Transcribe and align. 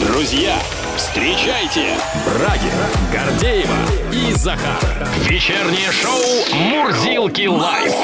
Друзья, 0.00 0.58
встречайте 0.96 1.96
Брагина, 2.26 2.86
Гордеева 3.10 3.76
и 4.12 4.32
Захар. 4.34 4.78
Вечернее 5.22 5.90
шоу 5.90 6.54
«Мурзилки 6.54 7.46
лайф». 7.46 7.94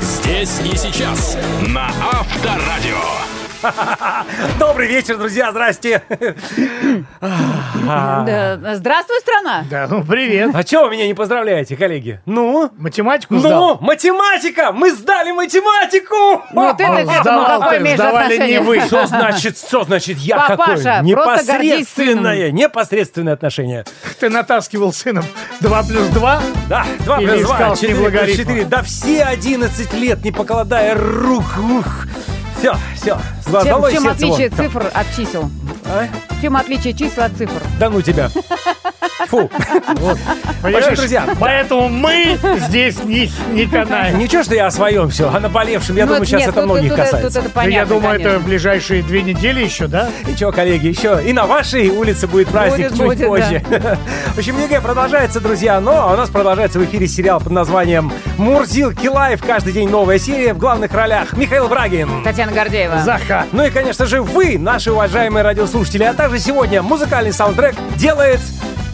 Здесь 0.00 0.60
и 0.64 0.76
сейчас 0.76 1.36
на 1.68 1.88
Авторадио. 1.88 3.35
Добрый 4.58 4.88
вечер, 4.88 5.16
друзья, 5.16 5.50
здрасте. 5.50 6.02
Да, 7.20 8.58
Здравствуй, 8.74 9.18
страна! 9.20 9.64
Да, 9.70 9.86
ну 9.88 10.04
привет. 10.04 10.50
А 10.54 10.64
чего 10.64 10.84
вы 10.84 10.90
меня 10.90 11.06
не 11.06 11.14
поздравляете, 11.14 11.76
коллеги? 11.76 12.20
Ну? 12.26 12.70
Математику 12.76 13.34
Ну, 13.34 13.40
сдал? 13.40 13.78
математика! 13.80 14.72
Мы 14.72 14.90
сдали 14.92 15.32
математику! 15.32 16.42
Ну 16.52 16.74
ты 16.76 16.84
имеешь 16.84 17.94
сдавали 17.96 18.36
не 18.50 18.60
вы. 18.60 18.80
Что 18.80 19.06
значит, 19.06 19.58
что 19.58 19.84
значит 19.84 20.18
я 20.18 20.38
какой? 20.46 20.76
Непосредственное, 21.02 22.50
непосредственное 22.50 23.34
отношение. 23.34 23.84
Ты 24.20 24.28
натаскивал 24.28 24.92
сыном 24.92 25.24
2 25.60 25.82
плюс 25.84 26.08
2? 26.08 26.42
Да, 26.68 26.86
2 27.04 27.20
Или 27.20 27.28
плюс 27.30 27.40
2, 27.42 27.54
искал 27.54 27.76
с 27.76 27.80
4 27.80 27.92
ним 27.94 28.02
плюс 28.02 28.12
логарифм? 28.14 28.42
4. 28.42 28.64
Да 28.64 28.82
все 28.82 29.24
11 29.24 29.94
лет, 29.94 30.24
не 30.24 30.32
покладая 30.32 30.94
рук. 30.94 31.44
Ух. 31.58 31.86
Все, 32.58 32.74
все. 32.94 33.18
Чем, 33.64 33.90
чем 33.90 34.08
отличие 34.08 34.50
цифр 34.50 34.90
от 34.92 35.06
чисел? 35.16 35.50
А? 35.84 36.08
Чем 36.40 36.56
отличие 36.56 36.94
чисел 36.94 37.24
от 37.24 37.36
цифр? 37.36 37.62
Да 37.78 37.90
ну 37.90 38.02
тебя. 38.02 38.30
Фу. 39.28 39.50
Понимаешь, 40.62 40.96
друзья, 40.96 41.24
Поэтому 41.40 41.88
мы 41.88 42.38
здесь 42.68 43.02
не, 43.04 43.30
не 43.52 43.66
канаем. 43.66 44.18
Ничего, 44.18 44.42
что 44.42 44.54
я 44.54 44.66
о 44.66 44.70
своем 44.70 45.08
все, 45.08 45.28
о 45.28 45.40
наболевшем. 45.40 45.96
Я 45.96 46.04
Ну, 46.04 46.12
думаю, 46.12 46.26
сейчас 46.26 46.40
нет, 46.40 46.48
это 46.50 46.60
тут- 46.60 46.70
многих 46.70 46.90
тут- 46.90 46.98
касается. 47.00 47.28
Тут 47.28 47.36
это 47.36 47.44
Ну, 47.44 47.50
понятно, 47.54 47.74
я 47.74 47.84
думаю, 47.86 48.10
конечно. 48.12 48.28
это 48.28 48.38
в 48.40 48.44
ближайшие 48.44 49.02
две 49.02 49.22
недели 49.22 49.60
еще, 49.64 49.86
да? 49.86 50.08
И 50.26 50.34
что, 50.36 50.52
коллеги, 50.52 50.88
еще 50.88 51.20
и 51.24 51.32
на 51.32 51.46
вашей 51.46 51.88
улице 51.88 52.26
будет 52.26 52.48
праздник 52.48 52.90
Будет, 52.92 52.98
чуть 52.98 53.06
будет, 53.06 53.26
позже. 53.26 53.62
В 54.34 54.38
общем, 54.38 54.58
ЕГЭ 54.62 54.80
продолжается, 54.80 55.40
друзья, 55.40 55.80
но 55.80 56.12
у 56.12 56.16
нас 56.16 56.28
продолжается 56.28 56.78
в 56.78 56.84
эфире 56.84 57.06
сериал 57.08 57.40
под 57.40 57.52
названием 57.52 58.12
«Мурзилки 58.36 59.06
live». 59.06 59.42
Каждый 59.42 59.72
день 59.72 59.88
новая 59.88 60.18
серия 60.18 60.52
в 60.52 60.58
главных 60.58 60.92
ролях 60.92 61.32
Михаил 61.36 61.68
Брагин. 61.68 62.22
Татьяна 62.22 62.52
Гордеева. 62.52 63.00
Захар. 63.02 63.44
Ну 63.52 63.64
и, 63.64 63.70
конечно 63.70 64.06
же, 64.06 64.20
вы, 64.22 64.58
наши 64.58 64.92
уважаемые 64.92 65.42
радиослушатели, 65.42 66.02
а 66.04 66.12
также 66.12 66.38
сегодня 66.38 66.82
музыкальный 66.82 67.32
саундтрек 67.32 67.74
делает 67.96 68.40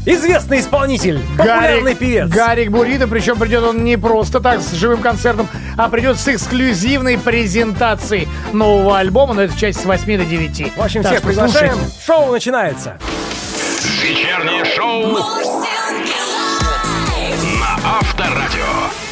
известный 0.05 0.61
исполнитель, 0.61 1.21
популярный 1.37 1.95
певец. 1.95 2.29
Гарик 2.29 2.71
Бурито, 2.71 3.07
причем 3.09 3.39
придет 3.39 3.63
он 3.65 3.85
не 3.85 3.97
просто 3.97 4.41
так 4.41 4.61
с 4.61 4.73
живым 4.73 5.01
концертом, 5.01 5.49
а 5.77 5.89
придет 5.89 6.19
с 6.19 6.29
эксклюзивной 6.29 7.19
презентацией 7.19 8.29
нового 8.53 8.99
альбома, 8.99 9.35
но 9.35 9.43
это 9.43 9.59
часть 9.59 9.81
с 9.81 9.85
8 9.85 10.19
до 10.19 10.25
9. 10.25 10.77
В 10.77 10.81
общем, 10.83 11.03
Так 11.03 11.13
всех 11.13 11.23
приглашаем. 11.23 11.75
слушайте. 11.75 11.97
Шоу 12.05 12.33
начинается. 12.33 12.99
Вечернее 14.03 14.65
шоу 14.65 15.07
на 17.61 17.99
Авторадио. 17.99 19.12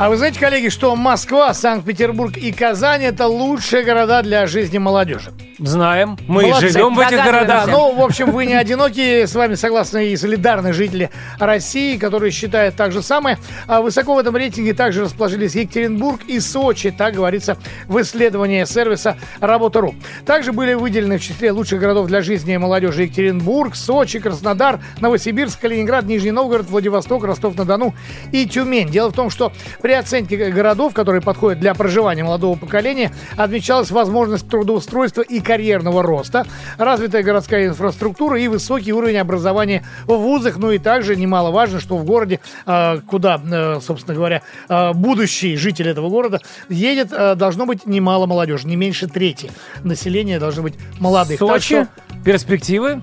А 0.00 0.08
вы 0.08 0.16
знаете, 0.16 0.38
коллеги, 0.38 0.68
что 0.68 0.94
Москва, 0.94 1.52
Санкт-Петербург 1.52 2.36
и 2.36 2.52
Казань 2.52 3.02
это 3.02 3.26
лучшие 3.26 3.82
города 3.82 4.22
для 4.22 4.46
жизни 4.46 4.78
молодежи. 4.78 5.32
Знаем, 5.58 6.16
мы 6.28 6.42
Молодцы. 6.42 6.68
живем 6.68 6.94
в 6.94 7.00
этих 7.00 7.16
городах. 7.16 7.66
Ну, 7.66 7.92
в 7.92 8.00
общем, 8.00 8.30
вы 8.30 8.46
не 8.46 8.54
одиноки, 8.54 9.26
с 9.26 9.34
вами 9.34 9.56
согласны 9.56 10.06
и 10.06 10.16
солидарны 10.16 10.72
жители 10.72 11.10
России, 11.40 11.96
которые 11.96 12.30
считают 12.30 12.76
так 12.76 12.92
же 12.92 13.02
самое. 13.02 13.38
А 13.66 13.80
высоко 13.80 14.14
в 14.14 14.18
этом 14.18 14.36
рейтинге 14.36 14.72
также 14.72 15.02
расположились 15.02 15.56
Екатеринбург 15.56 16.20
и 16.28 16.38
Сочи, 16.38 16.92
так 16.92 17.14
говорится 17.14 17.58
в 17.88 18.00
исследовании 18.00 18.64
сервиса 18.66 19.18
Работа.ру. 19.40 19.96
Также 20.24 20.52
были 20.52 20.74
выделены 20.74 21.18
в 21.18 21.22
числе 21.24 21.50
лучших 21.50 21.80
городов 21.80 22.06
для 22.06 22.22
жизни 22.22 22.56
молодежи 22.56 23.02
Екатеринбург, 23.02 23.74
Сочи, 23.74 24.20
Краснодар, 24.20 24.78
Новосибирск, 25.00 25.58
Калининград, 25.60 26.04
Нижний 26.04 26.30
Новгород, 26.30 26.70
Владивосток, 26.70 27.24
Ростов-на-Дону 27.24 27.96
и 28.30 28.46
Тюмень. 28.46 28.90
Дело 28.90 29.08
в 29.08 29.14
том, 29.14 29.28
что 29.28 29.52
при 29.88 29.94
оценке 29.94 30.50
городов, 30.50 30.92
которые 30.92 31.22
подходят 31.22 31.60
для 31.60 31.72
проживания 31.72 32.22
молодого 32.22 32.58
поколения, 32.58 33.10
отмечалась 33.38 33.90
возможность 33.90 34.46
трудоустройства 34.46 35.22
и 35.22 35.40
карьерного 35.40 36.02
роста, 36.02 36.46
развитая 36.76 37.22
городская 37.22 37.68
инфраструктура 37.68 38.38
и 38.38 38.48
высокий 38.48 38.92
уровень 38.92 39.16
образования 39.16 39.86
в 40.04 40.12
вузах. 40.12 40.58
Ну 40.58 40.72
и 40.72 40.78
также 40.78 41.16
немаловажно, 41.16 41.80
что 41.80 41.96
в 41.96 42.04
городе, 42.04 42.38
э, 42.66 42.98
куда, 43.06 43.40
э, 43.42 43.80
собственно 43.80 44.14
говоря, 44.14 44.42
э, 44.68 44.92
будущий 44.92 45.56
житель 45.56 45.88
этого 45.88 46.10
города 46.10 46.42
едет, 46.68 47.08
э, 47.10 47.34
должно 47.34 47.64
быть 47.64 47.86
немало 47.86 48.26
молодежи, 48.26 48.68
не 48.68 48.76
меньше 48.76 49.06
трети 49.06 49.50
населения 49.84 50.38
должно 50.38 50.64
быть 50.64 50.74
молодых. 51.00 51.38
Так 51.38 51.48
Сочи, 51.48 51.84
что, 51.84 51.88
перспективы. 52.26 53.00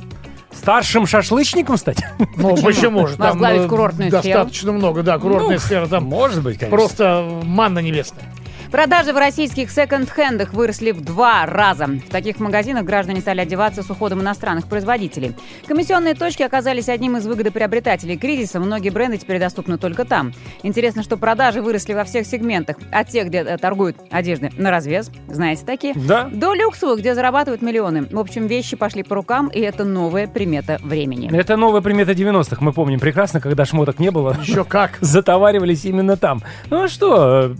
Старшим 0.58 1.06
шашлычником 1.06 1.78
стать? 1.78 1.98
ну, 2.38 2.56
почему 2.58 3.08
же? 3.08 3.16
Возглавить 3.18 3.62
э, 3.64 3.68
курортную 3.68 4.10
сферу. 4.10 4.24
достаточно 4.24 4.72
много, 4.72 5.04
да, 5.04 5.18
курортная 5.20 5.56
Ну, 5.58 5.60
сфера 5.60 5.88
там 5.88 6.04
Может 6.06 6.44
быть, 6.44 6.58
конечно. 6.60 6.76
просто 6.78 7.42
манна 7.44 7.80
небесная. 7.80 8.24
Продажи 8.72 9.14
в 9.14 9.18
российских 9.18 9.72
секонд-хендах 9.72 10.54
выросли 10.54 10.92
в 10.92 11.02
два 11.02 11.46
раза. 11.46 11.86
В 11.86 12.10
таких 12.10 12.40
магазинах 12.40 12.84
граждане 12.84 13.22
стали 13.22 13.42
одеваться 13.42 13.84
с 13.84 13.90
уходом 13.90 14.22
иностранных 14.22 14.68
производителей. 14.68 15.34
Комиссионные 15.68 16.14
точки 16.16 16.44
оказались 16.44 16.90
одним 16.90 17.16
из 17.18 17.26
выгодоприобретателей 17.26 18.18
кризиса. 18.18 18.60
Многие 18.60 18.90
бренды 18.90 19.18
теперь 19.18 19.40
доступны 19.40 19.78
только 19.78 20.04
там. 20.04 20.34
Интересно, 20.64 21.04
что 21.04 21.16
продажи 21.18 21.62
выросли 21.62 21.94
во 21.94 22.04
всех 22.04 22.26
сегментах. 22.28 22.78
От 22.92 23.10
тех, 23.10 23.28
где 23.28 23.40
э, 23.40 23.58
торгуют 23.58 23.98
одежды 24.12 24.52
на 24.58 24.72
развес, 24.72 25.10
знаете 25.30 25.64
такие, 25.66 25.94
Да. 25.96 26.30
до 26.32 26.54
люксовых, 26.54 27.00
где 27.00 27.16
зарабатывают 27.16 27.62
миллионы. 27.62 28.04
В 28.12 28.20
общем, 28.20 28.48
вещи 28.48 28.76
пошли 28.76 29.04
по 29.04 29.16
рукам, 29.16 29.48
и 29.48 29.60
это 29.60 29.86
новая 29.86 30.28
примета 30.28 30.80
времени. 30.84 31.34
Это 31.36 31.56
новая 31.56 31.82
примета 31.82 32.12
90-х. 32.12 32.58
Мы 32.60 32.74
помним 32.74 33.00
прекрасно, 33.00 33.40
когда 33.40 33.66
шмоток 33.66 34.00
не 34.00 34.12
было. 34.12 34.36
Еще 34.42 34.66
как. 34.66 34.98
Затоваривались 35.02 35.86
именно 35.86 36.18
там. 36.18 36.42
Ну 36.70 36.84
а 36.84 36.88
что? 36.88 37.54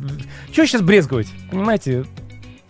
Что 0.52 0.66
сейчас 0.66 0.82
брезговать? 0.96 1.28
Понимаете? 1.52 2.06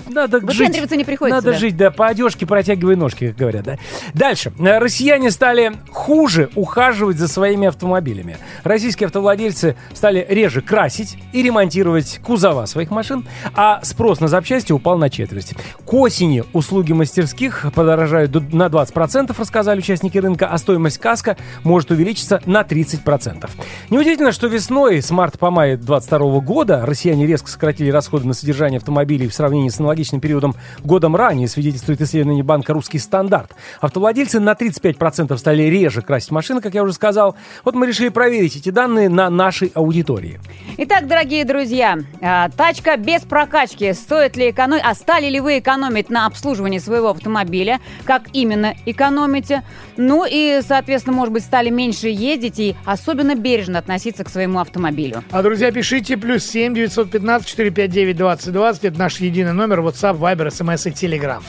Надо 0.07 0.39
жить. 0.39 0.59
Выпендриваться 0.59 0.95
не 0.95 1.03
приходится, 1.03 1.37
Надо 1.37 1.51
да. 1.51 1.57
жить, 1.57 1.77
да, 1.77 1.91
по 1.91 2.07
одежке 2.07 2.45
протягивай 2.45 2.95
ножки, 2.95 3.27
как 3.29 3.37
говорят, 3.37 3.63
да. 3.63 3.77
Дальше. 4.13 4.51
Россияне 4.59 5.31
стали 5.31 5.73
хуже 5.91 6.49
ухаживать 6.55 7.17
за 7.17 7.27
своими 7.27 7.67
автомобилями. 7.67 8.37
Российские 8.63 9.07
автовладельцы 9.07 9.75
стали 9.93 10.25
реже 10.29 10.61
красить 10.61 11.17
и 11.33 11.41
ремонтировать 11.41 12.19
кузова 12.23 12.65
своих 12.65 12.91
машин, 12.91 13.27
а 13.55 13.79
спрос 13.83 14.19
на 14.19 14.27
запчасти 14.27 14.71
упал 14.71 14.97
на 14.97 15.09
четверть. 15.09 15.53
К 15.85 15.93
осени 15.93 16.43
услуги 16.53 16.93
мастерских 16.93 17.65
подорожают 17.73 18.31
до- 18.31 18.41
на 18.55 18.67
20%, 18.69 19.37
рассказали 19.39 19.79
участники 19.79 20.17
рынка, 20.17 20.47
а 20.47 20.57
стоимость 20.57 20.97
каска 20.99 21.37
может 21.63 21.91
увеличиться 21.91 22.41
на 22.45 22.63
30%. 22.63 23.49
Неудивительно, 23.89 24.31
что 24.31 24.47
весной 24.47 25.01
с 25.01 25.09
марта 25.11 25.37
по 25.37 25.51
май 25.51 25.75
2022 25.75 26.39
года 26.41 26.85
россияне 26.85 27.25
резко 27.27 27.49
сократили 27.49 27.89
расходы 27.89 28.27
на 28.27 28.33
содержание 28.33 28.77
автомобилей 28.77 29.27
в 29.27 29.33
сравнении 29.33 29.69
с 29.69 29.79
аналогичным 29.95 30.21
периодом 30.21 30.55
годом 30.83 31.15
ранее, 31.15 31.47
свидетельствует 31.47 32.01
исследование 32.01 32.43
банка 32.43 32.73
«Русский 32.73 32.99
стандарт». 32.99 33.55
Автовладельцы 33.79 34.39
на 34.39 34.53
35% 34.53 35.37
стали 35.37 35.63
реже 35.63 36.01
красить 36.01 36.31
машины, 36.31 36.61
как 36.61 36.73
я 36.73 36.83
уже 36.83 36.93
сказал. 36.93 37.35
Вот 37.63 37.75
мы 37.75 37.87
решили 37.87 38.09
проверить 38.09 38.57
эти 38.57 38.69
данные 38.69 39.09
на 39.09 39.29
нашей 39.29 39.71
аудитории. 39.73 40.39
Итак, 40.77 41.07
дорогие 41.07 41.45
друзья, 41.45 41.97
а, 42.21 42.49
тачка 42.49 42.97
без 42.97 43.21
прокачки. 43.21 43.93
Стоит 43.93 44.35
ли 44.35 44.49
экономить? 44.49 44.83
А 44.85 44.93
стали 44.93 45.29
ли 45.29 45.39
вы 45.39 45.59
экономить 45.59 46.09
на 46.09 46.25
обслуживании 46.25 46.79
своего 46.79 47.09
автомобиля? 47.09 47.79
Как 48.03 48.23
именно 48.33 48.75
экономите? 48.85 49.63
Ну 49.97 50.25
и, 50.29 50.61
соответственно, 50.65 51.15
может 51.15 51.33
быть, 51.33 51.43
стали 51.43 51.69
меньше 51.69 52.07
ездить 52.07 52.59
и 52.59 52.75
особенно 52.85 53.35
бережно 53.35 53.79
относиться 53.79 54.23
к 54.23 54.29
своему 54.29 54.59
автомобилю. 54.59 55.23
А, 55.31 55.41
друзья, 55.41 55.71
пишите 55.71 56.17
плюс 56.17 56.43
7 56.45 56.73
915 56.73 57.47
459 57.47 58.17
2020. 58.17 58.83
Это 58.85 58.99
наш 58.99 59.17
единый 59.19 59.53
номер 59.53 59.79
WhatsApp, 59.79 60.17
Viber, 60.19 60.47
SMS 60.47 60.89
и 60.89 60.91
Telegram. 60.91 61.41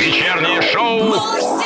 Вечернее 0.00 0.62
шоу 0.62 1.59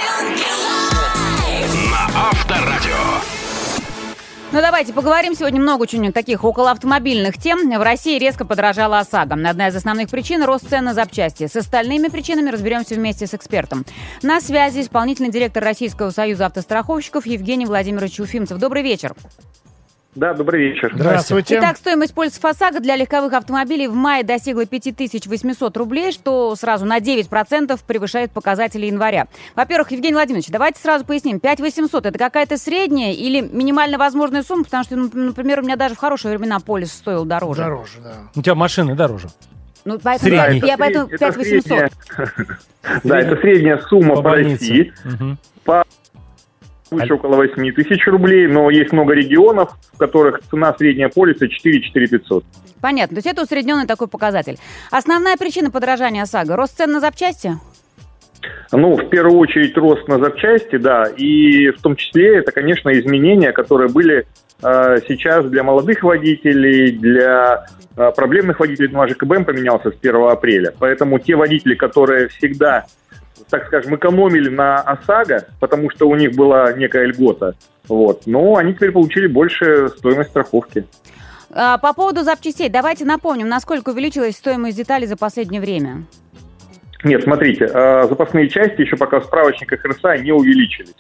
Ну 4.54 4.60
давайте 4.60 4.92
поговорим 4.92 5.34
сегодня 5.34 5.60
много 5.60 5.82
очень 5.82 6.12
таких 6.12 6.44
околоавтомобильных 6.44 7.38
тем. 7.38 7.68
В 7.76 7.82
России 7.82 8.20
резко 8.20 8.44
подорожала 8.44 9.00
ОСАГО. 9.00 9.34
Одна 9.50 9.66
из 9.66 9.74
основных 9.74 10.08
причин– 10.08 10.44
рост 10.44 10.68
цен 10.68 10.84
на 10.84 10.94
запчасти. 10.94 11.48
С 11.48 11.56
остальными 11.56 12.06
причинами 12.06 12.50
разберемся 12.50 12.94
вместе 12.94 13.26
с 13.26 13.34
экспертом. 13.34 13.84
На 14.22 14.40
связи 14.40 14.82
исполнительный 14.82 15.32
директор 15.32 15.64
Российского 15.64 16.10
союза 16.10 16.46
автостраховщиков 16.46 17.26
Евгений 17.26 17.66
Владимирович 17.66 18.20
Уфимцев. 18.20 18.58
Добрый 18.58 18.84
вечер. 18.84 19.16
Да, 20.14 20.32
добрый 20.32 20.68
вечер. 20.70 20.92
Здравствуйте. 20.94 21.58
Итак, 21.58 21.76
стоимость 21.76 22.14
полиса 22.14 22.48
ОСАГО 22.48 22.78
для 22.78 22.94
легковых 22.94 23.32
автомобилей 23.32 23.88
в 23.88 23.94
мае 23.94 24.22
достигла 24.22 24.64
5800 24.64 25.76
рублей, 25.76 26.12
что 26.12 26.54
сразу 26.54 26.84
на 26.84 27.00
9% 27.00 27.80
превышает 27.84 28.30
показатели 28.30 28.86
января. 28.86 29.26
Во-первых, 29.56 29.90
Евгений 29.90 30.14
Владимирович, 30.14 30.46
давайте 30.48 30.80
сразу 30.80 31.04
поясним. 31.04 31.40
5800– 31.40 32.06
это 32.06 32.18
какая-то 32.18 32.56
средняя 32.58 33.12
или 33.12 33.40
минимально 33.40 33.98
возможная 33.98 34.44
сумма? 34.44 34.62
Потому 34.64 34.84
что, 34.84 34.94
ну, 34.96 35.10
например, 35.12 35.58
у 35.58 35.62
меня 35.62 35.74
даже 35.74 35.96
в 35.96 35.98
хорошие 35.98 36.36
времена 36.36 36.60
полис 36.60 36.92
стоил 36.92 37.24
дороже. 37.24 37.62
Дороже, 37.62 37.98
да. 38.02 38.12
У 38.36 38.42
тебя 38.42 38.54
машины 38.54 38.94
дороже. 38.94 39.28
Ну, 39.84 39.98
поэтому 40.00 40.30
Средний. 40.30 40.60
я, 40.60 40.66
я 40.66 40.78
поэтому 40.78 41.06
Это 41.08 41.18
5800. 41.32 41.64
средняя- 41.66 41.90
Да, 43.04 43.18
это 43.18 43.36
средняя 43.40 43.78
сумма 43.78 44.14
По 44.14 44.22
по. 44.22 44.30
России. 44.30 44.92
Мгм. 46.94 47.02
Выше 47.02 47.14
около 47.14 47.36
8 47.36 47.72
тысяч 47.72 48.06
рублей, 48.06 48.46
но 48.46 48.70
есть 48.70 48.92
много 48.92 49.14
регионов, 49.14 49.72
в 49.92 49.98
которых 49.98 50.40
цена 50.50 50.74
средняя 50.74 51.08
полиса 51.08 51.46
4-4 51.46 52.06
500. 52.06 52.44
Понятно, 52.80 53.16
то 53.16 53.18
есть 53.18 53.26
это 53.26 53.42
усредненный 53.42 53.86
такой 53.86 54.08
показатель. 54.08 54.58
Основная 54.90 55.36
причина 55.36 55.70
подорожания 55.70 56.22
ОСАГО– 56.22 56.56
рост 56.56 56.76
цен 56.76 56.92
на 56.92 57.00
запчасти? 57.00 57.58
Ну, 58.72 58.96
в 58.96 59.08
первую 59.08 59.38
очередь 59.38 59.76
рост 59.76 60.06
на 60.08 60.18
запчасти, 60.18 60.76
да, 60.76 61.04
и 61.04 61.70
в 61.70 61.80
том 61.80 61.96
числе 61.96 62.38
это, 62.38 62.52
конечно, 62.52 62.90
изменения, 62.92 63.52
которые 63.52 63.88
были 63.88 64.26
э, 64.62 64.96
сейчас 65.08 65.46
для 65.46 65.62
молодых 65.62 66.02
водителей, 66.02 66.92
для 66.92 67.66
э, 67.96 68.12
проблемных 68.14 68.60
водителей, 68.60 68.90
ну, 68.92 69.00
а 69.00 69.08
ЖКБМ 69.08 69.44
поменялся 69.44 69.90
с 69.90 69.94
1 70.00 70.16
апреля. 70.28 70.74
Поэтому 70.78 71.18
те 71.18 71.36
водители, 71.36 71.74
которые 71.74 72.28
всегда, 72.28 72.86
так 73.50 73.66
скажем, 73.66 73.96
экономили 73.96 74.48
на 74.48 74.80
ОСАГО, 74.80 75.46
потому 75.60 75.90
что 75.90 76.08
у 76.08 76.14
них 76.16 76.32
была 76.32 76.72
некая 76.72 77.06
льгота, 77.06 77.54
вот, 77.88 78.22
но 78.26 78.56
они 78.56 78.74
теперь 78.74 78.92
получили 78.92 79.26
больше 79.26 79.88
стоимость 79.88 80.30
страховки. 80.30 80.84
А, 81.50 81.78
По 81.78 81.92
поводу 81.92 82.22
запчастей, 82.22 82.68
давайте 82.68 83.04
напомним, 83.04 83.48
насколько 83.48 83.90
увеличилась 83.90 84.36
стоимость 84.36 84.76
деталей 84.76 85.06
за 85.06 85.16
последнее 85.16 85.60
время. 85.60 86.04
Нет, 87.04 87.22
смотрите, 87.22 87.68
э, 87.72 88.06
запасные 88.08 88.48
части 88.48 88.80
еще 88.80 88.96
пока 88.96 89.20
в 89.20 89.24
справочниках 89.24 89.84
РСА 89.84 90.16
не 90.16 90.32
увеличились. 90.32 90.94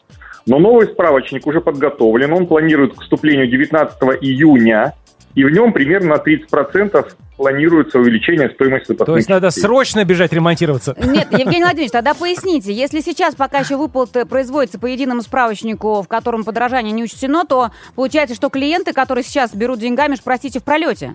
Но 0.46 0.58
новый 0.58 0.86
справочник 0.86 1.46
уже 1.46 1.62
подготовлен, 1.62 2.32
он 2.32 2.46
планирует 2.46 2.94
к 2.94 3.00
вступлению 3.00 3.48
19 3.48 3.98
июня, 4.20 4.92
и 5.34 5.44
в 5.44 5.50
нем 5.50 5.72
примерно 5.72 6.16
на 6.16 6.22
30% 6.22 7.12
планируется 7.36 7.98
увеличение 7.98 8.50
стоимости 8.50 8.88
запасных 8.88 9.06
То 9.06 9.16
есть 9.16 9.28
надо 9.28 9.48
частей. 9.48 9.62
срочно 9.62 10.04
бежать 10.04 10.32
ремонтироваться. 10.32 10.96
Нет, 11.02 11.28
Евгений 11.32 11.64
Владимирович, 11.64 11.90
тогда 11.90 12.14
поясните, 12.14 12.72
если 12.72 13.00
сейчас 13.00 13.34
пока 13.34 13.58
еще 13.58 13.76
выплаты 13.76 14.24
производятся 14.24 14.78
по 14.78 14.86
единому 14.86 15.22
справочнику, 15.22 16.02
в 16.02 16.08
котором 16.08 16.44
подорожание 16.44 16.92
не 16.92 17.02
учтено, 17.02 17.44
то 17.44 17.70
получается, 17.96 18.36
что 18.36 18.48
клиенты, 18.48 18.92
которые 18.92 19.24
сейчас 19.24 19.54
берут 19.54 19.80
деньгами, 19.80 20.14
ж, 20.14 20.18
простите, 20.24 20.60
в 20.60 20.64
пролете. 20.64 21.14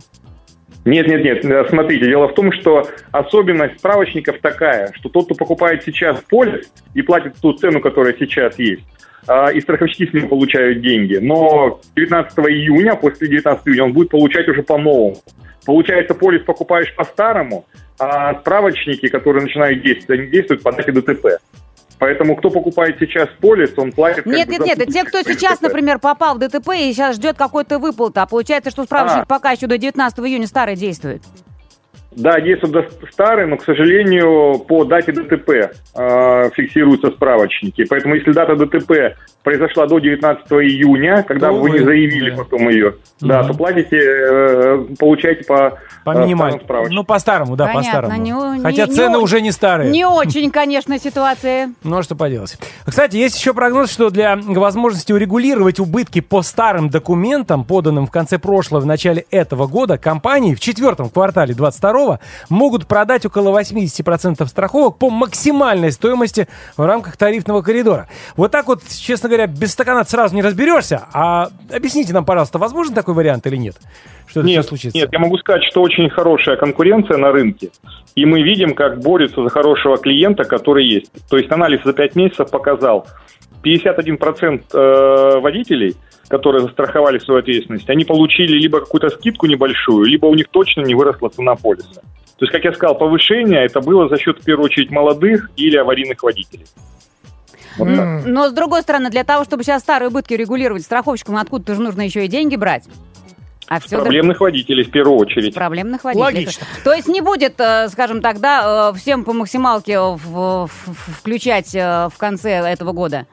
Нет, 0.86 1.08
нет, 1.08 1.24
нет, 1.24 1.46
э, 1.46 1.66
смотрите, 1.70 2.06
дело 2.06 2.30
в 2.30 2.34
том, 2.34 2.52
что 2.54 2.88
особенность 3.12 3.80
справочников 3.80 4.40
такая, 4.42 4.92
что 4.96 5.10
тот, 5.10 5.26
кто 5.26 5.36
покупает 5.36 5.84
сейчас 5.84 6.20
полис 6.30 6.72
и 6.94 7.02
платит 7.02 7.36
ту 7.42 7.54
цену, 7.54 7.82
которая 7.82 8.16
сейчас 8.18 8.58
есть, 8.58 8.84
и 9.54 9.62
страховщики 9.62 10.10
с 10.10 10.14
него 10.14 10.28
получают 10.30 10.82
деньги, 10.82 11.18
но 11.18 11.80
19 11.96 12.38
июня, 12.40 12.96
после 12.96 13.28
19 13.28 13.68
июня, 13.68 13.84
он 13.86 13.94
будет 13.94 14.10
получать 14.10 14.48
уже 14.48 14.64
по-новому. 14.64 15.18
Получается, 15.66 16.16
полис 16.16 16.44
покупаешь 16.44 16.94
по-старому, 16.96 17.66
а 18.00 18.34
справочники, 18.40 19.08
которые 19.08 19.44
начинают 19.44 19.84
действовать, 19.84 20.22
они 20.22 20.30
действуют 20.30 20.64
по 20.64 20.72
дате 20.72 20.92
ДТП. 20.92 21.40
Поэтому 22.00 22.38
кто 22.38 22.50
покупает 22.50 22.96
сейчас 23.00 23.28
полис, 23.42 23.74
он 23.78 23.92
платит... 23.92 24.26
Нет, 24.26 24.48
нет, 24.48 24.62
нет, 24.62 24.80
это 24.80 24.92
те, 24.92 25.04
кто 25.04 25.22
ДТП. 25.22 25.34
сейчас, 25.34 25.62
например, 25.62 26.00
попал 26.00 26.36
в 26.36 26.40
ДТП 26.40 26.70
и 26.70 26.94
сейчас 26.94 27.18
ждет 27.18 27.38
какой-то 27.38 27.78
выплаты, 27.78 28.22
а 28.22 28.26
получается, 28.26 28.72
что 28.72 28.86
справочник 28.86 29.24
А. 29.24 29.26
пока 29.26 29.52
еще 29.52 29.68
до 29.68 29.78
19 29.78 30.20
июня 30.20 30.48
старый 30.48 30.76
действует. 30.76 31.22
Да, 32.12 32.42
действует 32.42 32.74
до- 32.74 33.08
старый, 33.12 33.46
но, 33.48 33.58
к 33.58 33.64
сожалению, 33.64 34.60
по 34.60 34.84
дате 34.84 35.12
ДТП 35.12 35.50
э, 35.96 36.50
фиксируются 36.56 37.12
справочники. 37.12 37.86
Поэтому 37.90 38.16
если 38.16 38.32
дата 38.32 38.56
ДТП 38.56 39.16
произошла 39.44 39.86
до 39.88 40.00
19 40.00 40.52
июня, 40.54 41.24
когда 41.24 41.48
То 41.50 41.54
вы 41.56 41.70
не 41.70 41.80
заявили 41.80 42.32
да. 42.32 42.38
потом 42.38 42.68
ее, 42.70 42.96
да, 43.22 43.40
Мгм. 43.44 43.48
то 43.52 43.58
платите, 43.58 43.98
э, 43.98 44.86
получаете 45.00 45.44
по, 45.46 45.56
По 45.56 45.62
э, 45.62 45.78
старым 46.02 46.22
минимальному. 46.24 46.64
справочникам. 46.64 46.96
Ну, 46.96 47.04
по-старому, 47.04 47.56
да, 47.56 47.66
Понятно, 47.68 48.02
по-старому. 48.02 48.24
не- 48.58 48.62
Хотя 48.64 48.86
не- 48.88 48.92
цены 48.94 49.12
не- 49.18 49.24
уже 49.24 49.42
не 49.42 49.52
старые. 49.52 49.92
Не 49.92 50.06
очень, 50.06 50.52
конечно, 50.52 50.98
ситуация. 51.00 51.72
Ну, 51.84 51.98
а 52.00 52.04
что 52.04 52.16
поделать. 52.16 52.58
Кстати, 52.86 53.16
есть 53.18 53.38
еще 53.40 53.54
прогноз, 53.54 53.92
что 53.92 54.10
для 54.10 54.36
возможности 54.36 55.14
урегулировать 55.14 55.80
убытки 55.80 56.22
по 56.22 56.42
старым 56.42 56.90
документам, 56.90 57.64
поданным 57.64 58.08
в 58.08 58.12
конце 58.12 58.40
прошлого 58.40 58.82
в 58.82 58.86
начале 58.86 59.26
этого 59.32 59.68
года, 59.68 59.98
компании 59.98 60.54
в 60.56 60.60
четвертом 60.60 61.10
квартале 61.10 61.54
22 61.54 61.99
могут 62.50 62.88
продать 62.88 63.26
около 63.26 63.60
80% 63.60 64.46
страховок 64.48 64.98
по 64.98 65.10
максимальной 65.10 65.92
стоимости 65.92 66.48
в 66.78 66.86
рамках 66.86 67.18
тарифного 67.18 67.62
коридора. 67.62 68.08
Вот 68.36 68.52
так 68.52 68.68
вот, 68.68 68.82
честно 68.88 69.30
говоря, 69.30 69.48
без 69.48 69.74
стакана 69.74 70.04
сразу 70.04 70.36
не 70.36 70.42
разберешься. 70.42 71.08
А 71.14 71.50
объясните 71.74 72.14
нам, 72.14 72.26
пожалуйста, 72.26 72.58
возможен 72.58 72.94
такой 72.94 73.14
вариант 73.14 73.46
или 73.48 73.56
нет? 73.56 73.76
Что 74.28 74.44
Нет, 74.44 74.64
случится? 74.64 74.96
нет, 74.96 75.10
я 75.12 75.20
могу 75.20 75.38
сказать, 75.38 75.64
что 75.64 75.82
очень 75.82 76.08
хорошая 76.10 76.56
конкуренция 76.56 77.18
на 77.18 77.32
рынке. 77.32 77.70
И 78.16 78.26
мы 78.26 78.44
видим, 78.44 78.76
как 78.76 79.00
борются 79.00 79.42
за 79.42 79.50
хорошего 79.50 79.98
клиента, 79.98 80.44
который 80.44 80.86
есть. 80.86 81.12
То 81.30 81.38
есть 81.38 81.52
анализ 81.52 81.82
за 81.84 81.94
5 81.94 82.16
месяцев 82.16 82.52
показал, 82.52 83.08
51% 83.64 84.64
э, 84.72 85.40
водителей, 85.40 85.96
которые 86.30 86.62
застраховали 86.62 87.20
свою 87.20 87.40
ответственность, 87.42 87.90
они 87.90 88.06
получили 88.06 88.54
либо 88.58 88.80
какую-то 88.80 89.10
скидку 89.10 89.48
небольшую, 89.48 90.06
либо 90.06 90.28
у 90.28 90.36
них 90.36 90.48
точно 90.50 90.82
не 90.82 90.96
выросла 90.96 91.30
цена 91.30 91.56
полиса. 91.56 92.02
То 92.38 92.46
есть, 92.46 92.52
как 92.54 92.64
я 92.64 92.72
сказал, 92.72 92.96
повышение 92.98 93.66
это 93.66 93.82
было 93.82 94.08
за 94.08 94.18
счет, 94.18 94.40
в 94.40 94.46
первую 94.46 94.66
очередь, 94.66 94.92
молодых 94.92 95.50
или 95.58 95.76
аварийных 95.76 96.24
водителей. 96.24 96.66
Вот. 97.78 97.88
М. 97.88 98.22
Но, 98.32 98.48
с 98.50 98.54
другой 98.54 98.82
стороны, 98.82 99.10
для 99.10 99.24
того, 99.24 99.44
чтобы 99.44 99.64
сейчас 99.64 99.82
старые 99.82 100.10
убытки 100.10 100.34
регулировать 100.34 100.84
страховщикам, 100.84 101.36
откуда-то 101.38 101.76
же 101.76 101.82
нужно 101.82 102.02
еще 102.04 102.24
и 102.26 102.28
деньги 102.28 102.56
брать. 102.56 102.86
А 103.68 103.80
все 103.80 103.98
Проблемных 104.00 104.40
водителей 104.40 104.84
в 104.84 104.90
первую 104.90 105.18
очередь. 105.20 105.54
проблемных 105.54 106.04
водителей. 106.04 106.26
Логично. 106.26 106.66
То 106.84 106.92
есть 106.94 107.08
не 107.08 107.22
будет, 107.22 107.60
э, 107.60 107.88
скажем 107.90 108.20
так, 108.20 108.40
да, 108.40 108.92
э, 108.94 108.98
всем 108.98 109.24
по 109.24 109.32
максималке 109.32 110.00
в- 110.00 110.18
в- 110.18 110.70
включать 111.20 111.76
э, 111.76 112.10
в 112.12 112.18
конце 112.18 112.50
этого 112.54 112.94
года 112.94 113.28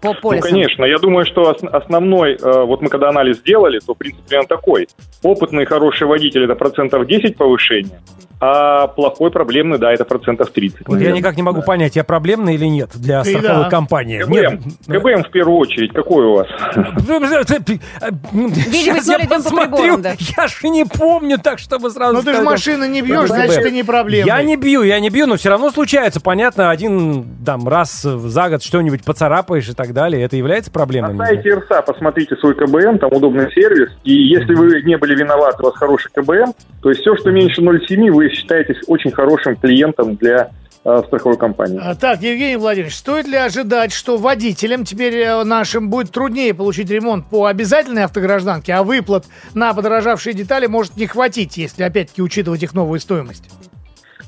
по 0.00 0.08
Ну, 0.08 0.14
полисам? 0.20 0.50
конечно. 0.50 0.84
Я 0.84 0.98
думаю, 0.98 1.26
что 1.26 1.42
ос- 1.42 1.62
основной, 1.72 2.34
э, 2.34 2.62
вот 2.64 2.80
мы 2.82 2.88
когда 2.88 3.08
анализ 3.08 3.40
делали, 3.42 3.78
то, 3.84 3.94
в 3.94 3.98
принципе, 3.98 4.38
он 4.38 4.46
такой. 4.46 4.88
Опытный, 5.22 5.64
хороший 5.66 6.06
водитель– 6.06 6.44
это 6.44 6.54
процентов 6.54 7.06
10 7.06 7.36
повышения, 7.36 8.00
а 8.40 8.86
плохой, 8.86 9.32
проблемный, 9.32 9.78
да, 9.78 9.92
это 9.92 10.04
процентов 10.04 10.50
30. 10.50 10.86
Вот 10.86 11.00
я 11.00 11.10
никак 11.10 11.36
не 11.36 11.42
могу 11.42 11.62
понять, 11.62 11.96
я 11.96 12.04
проблемный 12.04 12.54
или 12.54 12.66
нет 12.66 12.90
для 12.94 13.22
Ты 13.24 13.30
страховой 13.30 13.64
да. 13.64 13.70
компании. 13.70 14.22
КБМ. 14.22 14.62
КБМ 14.86 15.24
в 15.24 15.30
первую 15.32 15.58
очередь. 15.58 15.92
Какой 15.92 16.24
у 16.24 16.34
вас? 16.36 16.46
Видимо, 18.32 19.00
сегодня 19.02 19.26
идем 19.26 19.42
по 19.42 19.50
приборам, 19.50 20.02
да. 20.02 20.12
Я 20.36 20.46
же 20.46 20.68
не 20.68 20.84
помню 20.84 21.38
так, 21.38 21.58
чтобы 21.58 21.90
сразу 21.90 22.14
Ну 22.14 22.22
ты 22.22 22.34
же 22.34 22.42
машины 22.42 22.86
не 22.88 23.02
бьешь, 23.02 23.28
значит, 23.28 23.62
ты 23.62 23.70
не 23.70 23.82
проблема. 23.82 24.26
Я 24.26 24.42
не 24.42 24.56
бью, 24.56 24.82
я 24.82 25.00
не 25.00 25.10
бью, 25.10 25.26
но 25.26 25.36
все 25.36 25.48
равно 25.50 25.70
случается. 25.70 26.20
Понятно, 26.20 26.70
один 26.70 27.24
там 27.44 27.66
раз 27.68 28.02
за 28.02 28.48
год 28.50 28.62
что-нибудь 28.62 29.04
поцарапаешь 29.04 29.68
и 29.68 29.74
так 29.74 29.87
далее. 29.92 30.22
Это 30.22 30.36
является 30.36 30.70
проблемой? 30.70 31.14
На 31.14 31.26
сайте 31.26 31.54
РСА 31.54 31.82
посмотрите 31.82 32.36
свой 32.36 32.54
КБМ, 32.54 32.98
там 32.98 33.12
удобный 33.12 33.50
сервис. 33.52 33.90
И 34.04 34.12
если 34.12 34.54
вы 34.54 34.82
не 34.82 34.96
были 34.96 35.14
виноваты, 35.14 35.62
у 35.62 35.66
вас 35.66 35.76
хороший 35.76 36.10
КБМ, 36.12 36.52
то 36.82 36.88
есть 36.90 37.00
все, 37.02 37.16
что 37.16 37.30
меньше 37.30 37.60
0,7, 37.60 38.10
вы 38.10 38.30
считаетесь 38.30 38.76
очень 38.86 39.10
хорошим 39.10 39.56
клиентом 39.56 40.16
для 40.16 40.50
э, 40.84 41.02
страховой 41.06 41.36
компании. 41.36 41.80
А, 41.82 41.94
Так, 41.94 42.22
Евгений 42.22 42.56
Владимирович, 42.56 42.96
стоит 42.96 43.26
ли 43.26 43.36
ожидать, 43.36 43.92
что 43.92 44.16
водителям 44.16 44.84
теперь 44.84 45.14
э, 45.14 45.44
нашим 45.44 45.90
будет 45.90 46.10
труднее 46.12 46.54
получить 46.54 46.90
ремонт 46.90 47.26
по 47.28 47.46
обязательной 47.46 48.04
автогражданке, 48.04 48.72
а 48.74 48.82
выплат 48.82 49.24
на 49.54 49.74
подорожавшие 49.74 50.34
детали 50.34 50.66
может 50.66 50.96
не 50.96 51.06
хватить, 51.06 51.56
если 51.56 51.82
опять-таки 51.82 52.22
учитывать 52.22 52.62
их 52.62 52.74
новую 52.74 53.00
стоимость? 53.00 53.44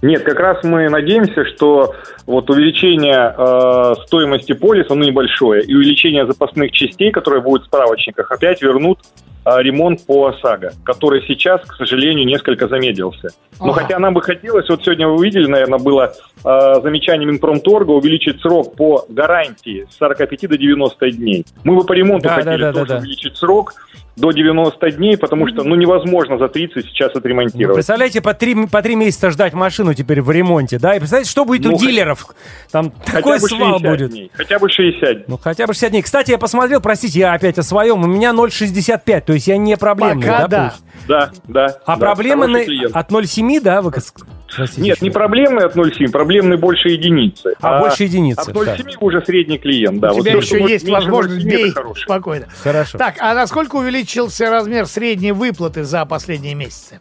Нет, 0.03 0.23
как 0.23 0.39
раз 0.39 0.65
мы 0.65 0.89
надеемся, 0.89 1.45
что 1.45 1.95
вот 2.27 2.49
увеличение 2.49 3.35
э, 3.37 3.95
стоимости 4.07 4.53
полиса, 4.53 4.95
ну, 4.95 5.05
небольшое, 5.05 5.63
и 5.63 5.75
увеличение 5.75 6.27
запасных 6.27 6.73
частей, 6.73 7.11
которые 7.11 7.43
будут 7.43 7.65
в 7.65 7.67
справочниках, 7.67 8.31
опять 8.31 8.63
вернут 8.63 9.01
э, 9.45 9.63
ремонт 9.63 10.07
по 10.07 10.29
ОСАГО, 10.29 10.73
который 10.85 11.23
сейчас, 11.29 11.61
к 11.67 11.75
сожалению, 11.75 12.25
несколько 12.27 12.67
замедлился. 12.67 13.29
Но 13.61 13.73
Ага. 13.73 13.83
хотя 13.83 13.99
нам 13.99 14.15
бы 14.15 14.23
хотелось, 14.23 14.69
вот 14.71 14.83
сегодня 14.83 15.07
вы 15.07 15.23
видели, 15.23 15.47
наверное, 15.47 15.79
было 15.79 16.15
э, 16.45 16.75
замечание 16.83 17.27
Минпромторга 17.29 17.91
увеличить 17.91 18.41
срок 18.41 18.75
по 18.77 19.05
гарантии 19.11 19.87
с 19.91 19.97
45 19.99 20.49
до 20.49 20.57
90 20.57 21.11
дней. 21.11 21.45
Мы 21.65 21.77
бы 21.77 21.85
по 21.85 21.93
ремонту 21.93 22.29
Да, 22.29 22.37
хотели 22.37 22.63
да, 22.63 22.73
да, 22.73 22.73
тоже 22.73 22.87
да, 22.87 22.95
да. 22.95 23.01
увеличить 23.01 23.37
срок 23.37 23.75
до 24.17 24.33
90 24.33 24.91
дней, 24.91 25.17
потому 25.17 25.49
что, 25.49 25.63
ну, 25.65 25.75
невозможно 25.77 26.37
за 26.39 26.49
30 26.49 26.85
сейчас 26.87 27.13
Ну, 27.15 27.21
отремонтировать. 27.21 27.75
представляете, 27.77 28.21
по 28.21 28.35
три, 28.35 28.67
по 28.67 28.83
три 28.83 28.95
месяца 28.97 29.31
ждать 29.31 29.55
машину 29.55 29.95
теперь 29.95 30.21
в 30.21 30.31
ремонте, 30.31 30.79
да? 30.79 30.95
И 30.95 30.99
представляете, 30.99 31.31
что 31.31 31.45
будет 31.45 31.65
Ну, 31.65 31.75
у 31.75 31.79
дилеров? 31.79 32.27
Там 32.71 32.91
такой 32.91 33.39
свал 33.41 33.79
60 33.79 33.83
будет. 33.83 34.11
дней. 34.11 34.31
Хотя 34.35 34.59
бы 34.59 34.69
60 34.69 35.29
Ну, 35.29 35.39
хотя 35.39 35.67
бы 35.67 35.73
60 35.73 35.91
дней. 35.91 36.03
Кстати, 36.03 36.31
я 36.33 36.39
посмотрел, 36.39 36.81
простите, 36.81 37.19
я 37.21 37.33
опять 37.33 37.59
о 37.59 37.63
своем. 37.63 38.03
У 38.03 38.07
меня 38.07 38.33
0,65, 38.33 39.21
то 39.23 39.33
есть 39.33 39.47
я 39.47 39.57
не 39.57 39.77
проблемный, 39.77 40.27
Пока 40.27 40.39
да? 40.41 40.49
да. 40.49 40.75
Да, 41.09 41.31
да. 41.49 41.77
А 41.87 41.97
да, 41.97 42.07
проблемы 42.07 42.47
на- 42.47 42.65
клиент. 42.65 42.95
от 42.95 43.11
0,7, 43.11 43.61
да? 43.61 43.83
Вы, 43.83 43.91
простите, 43.91 44.81
Нет, 44.83 45.01
не 45.03 45.09
раз. 45.09 45.15
проблемные 45.15 45.67
от 45.67 45.77
0,7, 45.77 46.11
проблемные 46.11 46.59
больше 46.59 46.89
единицы. 46.91 47.55
А, 47.61 47.81
больше 47.81 48.05
единицы, 48.05 48.41
От 48.51 48.57
0,7 48.57 48.97
уже 49.01 49.25
средний 49.25 49.59
клиент, 49.59 50.01
да. 50.01 50.13
У 50.13 50.17
Вот 50.17 50.23
тебя 50.27 50.37
еще 50.37 50.61
есть 50.63 50.89
возможность 50.89 51.45
0,7, 51.47 51.71
это 51.71 51.83
бей 51.83 51.95
спокойно. 52.03 52.47
Хорошо. 52.63 52.99
Так, 52.99 53.17
а 53.21 53.35
насколько 53.35 53.77
увеличился 53.77 54.51
размер 54.51 54.87
средней 54.87 55.33
выплаты 55.33 55.85
за 55.85 56.05
последние 56.07 56.55
месяцы? 56.55 57.01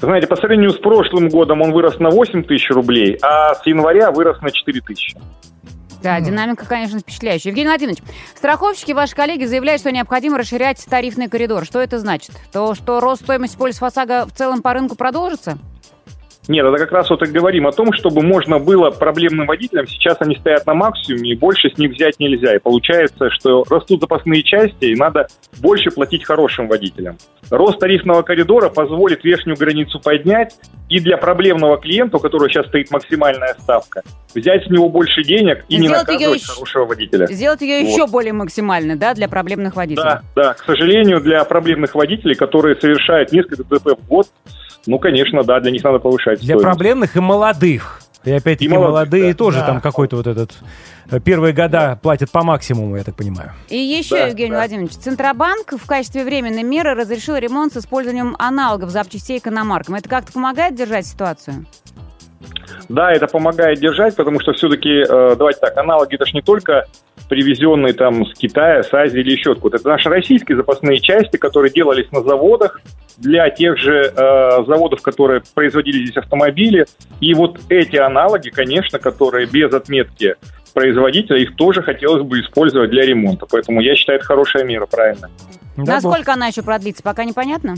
Знаете, 0.00 0.26
по 0.28 0.36
сравнению 0.36 0.70
с 0.70 0.78
прошлым 0.78 1.28
годом 1.28 1.60
он 1.60 1.72
вырос 1.72 1.98
на 1.98 2.10
8 2.10 2.44
тысяч 2.44 2.70
рублей, 2.70 3.18
а 3.20 3.54
с 3.54 3.66
января 3.66 4.12
вырос 4.12 4.40
на 4.42 4.50
4 4.50 4.80
тысячи. 4.80 5.16
Да, 6.02 6.20
динамика, 6.20 6.64
конечно, 6.66 7.00
впечатляющая. 7.00 7.50
Евгений 7.50 7.68
Владимирович, 7.68 8.02
страховщики, 8.36 8.92
ваши 8.92 9.14
коллеги 9.14 9.44
заявляют, 9.44 9.80
что 9.80 9.90
необходимо 9.90 10.38
расширять 10.38 10.84
тарифный 10.84 11.28
коридор. 11.28 11.64
Что 11.64 11.80
это 11.80 11.98
значит? 11.98 12.30
То, 12.52 12.74
что 12.74 13.00
рост 13.00 13.22
стоимости 13.22 13.56
полиса 13.56 13.86
ОСАГО 13.86 14.26
в 14.26 14.32
целом 14.32 14.62
по 14.62 14.72
рынку 14.72 14.94
продолжится? 14.94 15.58
Нет, 16.48 16.64
это 16.64 16.78
как 16.78 16.92
раз 16.92 17.10
вот 17.10 17.22
и 17.22 17.30
говорим 17.30 17.66
о 17.66 17.72
том, 17.72 17.92
чтобы 17.92 18.22
можно 18.22 18.58
было 18.58 18.90
проблемным 18.90 19.46
водителям, 19.46 19.86
сейчас 19.86 20.16
они 20.20 20.34
стоят 20.36 20.64
на 20.66 20.72
максимуме, 20.72 21.32
и 21.32 21.36
больше 21.36 21.68
с 21.68 21.76
них 21.76 21.92
взять 21.92 22.18
нельзя. 22.18 22.56
И 22.56 22.58
получается, 22.58 23.28
что 23.30 23.64
растут 23.68 24.00
запасные 24.00 24.42
части, 24.42 24.86
и 24.86 24.96
надо 24.96 25.28
больше 25.60 25.90
платить 25.90 26.24
хорошим 26.24 26.66
водителям. 26.68 27.18
Рост 27.50 27.78
тарифного 27.78 28.22
коридора 28.22 28.70
позволит 28.70 29.24
верхнюю 29.24 29.58
границу 29.58 30.00
поднять, 30.00 30.54
и 30.88 31.00
для 31.00 31.18
проблемного 31.18 31.76
клиента, 31.76 32.16
у 32.16 32.20
которого 32.20 32.48
сейчас 32.48 32.66
стоит 32.68 32.90
максимальная 32.90 33.54
ставка, 33.58 34.02
взять 34.34 34.64
с 34.64 34.70
него 34.70 34.88
больше 34.88 35.22
денег 35.22 35.66
и 35.68 35.76
не 35.76 35.88
Сделать 35.88 36.08
ее 36.08 36.14
наказывать 36.14 36.40
еще- 36.40 36.52
хорошего 36.52 36.84
водителя. 36.86 37.26
Сделать 37.26 37.60
ее 37.60 37.82
Вот. 37.84 37.90
еще 37.92 38.06
более 38.06 38.32
максимальной, 38.32 38.96
да, 38.96 39.12
для 39.12 39.28
проблемных 39.28 39.76
водителей? 39.76 40.02
Да, 40.02 40.22
да, 40.34 40.54
к 40.54 40.64
сожалению, 40.64 41.20
для 41.20 41.44
проблемных 41.44 41.94
водителей, 41.94 42.34
которые 42.34 42.74
совершают 42.76 43.32
несколько 43.32 43.64
ДТП 43.64 44.00
в 44.00 44.08
год, 44.08 44.28
ну, 44.88 44.98
конечно, 44.98 45.42
да, 45.44 45.60
для 45.60 45.70
них 45.70 45.84
надо 45.84 45.98
повышать 45.98 46.38
Для 46.40 46.56
стоимость. 46.56 46.64
проблемных 46.64 47.16
и 47.16 47.20
молодых. 47.20 48.00
И 48.24 48.32
опять-таки 48.32 48.64
И 48.64 48.68
молодых, 48.68 48.88
молодые 48.90 49.32
да. 49.32 49.38
тоже 49.38 49.58
Да. 49.60 49.66
там 49.66 49.80
какой-то 49.80 50.16
вот 50.16 50.26
этот... 50.26 50.50
э, 51.10 51.20
Первые 51.20 51.52
года 51.54 51.98
платят 52.02 52.30
по 52.30 52.42
максимуму, 52.42 52.96
я 52.96 53.04
так 53.04 53.14
понимаю. 53.14 53.52
И 53.68 53.76
еще, 53.78 54.16
Да, 54.16 54.26
Евгений 54.26 54.50
да. 54.50 54.56
Владимирович, 54.58 54.92
Центробанк 54.96 55.72
в 55.72 55.86
качестве 55.86 56.24
временной 56.24 56.64
меры 56.64 56.94
разрешил 56.94 57.36
ремонт 57.36 57.72
с 57.72 57.76
использованием 57.76 58.34
аналогов 58.38 58.90
запчастей 58.90 59.38
к 59.40 59.46
иномаркам. 59.46 59.94
Это 59.94 60.08
как-то 60.08 60.32
помогает 60.32 60.74
держать 60.74 61.06
ситуацию? 61.06 61.64
Да, 62.88 63.12
это 63.12 63.26
помогает 63.26 63.78
держать, 63.80 64.16
потому 64.16 64.40
что 64.40 64.52
все-таки, 64.52 65.04
давайте 65.08 65.60
так, 65.60 65.76
аналоги 65.76 66.14
это 66.14 66.26
ж 66.26 66.32
не 66.34 66.42
только 66.42 66.86
привезенные 67.28 67.92
там 67.92 68.26
с 68.26 68.34
Китая, 68.34 68.82
с 68.82 68.92
Азии 68.92 69.20
или 69.20 69.32
еще 69.32 69.52
откуда. 69.52 69.76
Это 69.76 69.88
наши 69.88 70.08
российские 70.08 70.56
запасные 70.56 71.00
части, 71.00 71.36
которые 71.36 71.72
делались 71.72 72.10
на 72.10 72.22
заводах 72.22 72.80
для 73.18 73.50
тех 73.50 73.76
же 73.78 74.12
э, 74.14 74.64
заводов, 74.66 75.02
которые 75.02 75.42
производили 75.54 76.04
здесь 76.04 76.16
автомобили. 76.16 76.86
И 77.20 77.34
вот 77.34 77.60
эти 77.68 77.96
аналоги, 77.96 78.50
конечно, 78.50 78.98
которые 78.98 79.46
без 79.46 79.72
отметки 79.72 80.36
производителя, 80.72 81.38
их 81.40 81.56
тоже 81.56 81.82
хотелось 81.82 82.22
бы 82.22 82.40
использовать 82.40 82.90
для 82.90 83.04
ремонта. 83.04 83.46
Поэтому 83.50 83.80
я 83.80 83.96
считаю, 83.96 84.18
это 84.18 84.26
хорошая 84.26 84.64
мера, 84.64 84.86
правильно. 84.86 85.30
Да, 85.76 85.94
Насколько 85.94 86.34
она 86.34 86.46
еще 86.46 86.62
продлится, 86.62 87.02
пока 87.02 87.24
непонятно? 87.24 87.74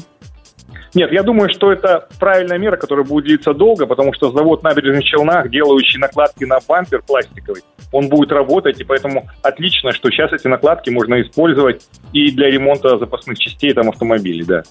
Нет, 0.94 1.12
я 1.12 1.22
думаю, 1.22 1.50
что 1.50 1.72
это 1.72 2.08
правильная 2.18 2.58
мера, 2.58 2.76
которая 2.76 3.04
будет 3.04 3.26
длиться 3.26 3.54
долго, 3.54 3.86
потому 3.86 4.12
что 4.12 4.30
завод 4.32 4.62
набережных 4.62 5.04
Челнах, 5.04 5.48
делающий 5.48 5.98
накладки 5.98 6.44
на 6.44 6.58
бампер 6.66 7.02
пластиковый, 7.02 7.62
он 7.92 8.08
будет 8.08 8.32
работать, 8.32 8.80
и 8.80 8.84
поэтому 8.84 9.28
отлично, 9.42 9.92
что 9.92 10.10
сейчас 10.10 10.32
эти 10.32 10.46
накладки 10.48 10.90
можно 10.90 11.20
использовать 11.22 11.86
и 12.12 12.30
для 12.30 12.50
ремонта 12.50 12.98
запасных 12.98 13.38
частей 13.38 13.72
там 13.72 13.88
автомобилей, 13.88 14.44
да. 14.44 14.62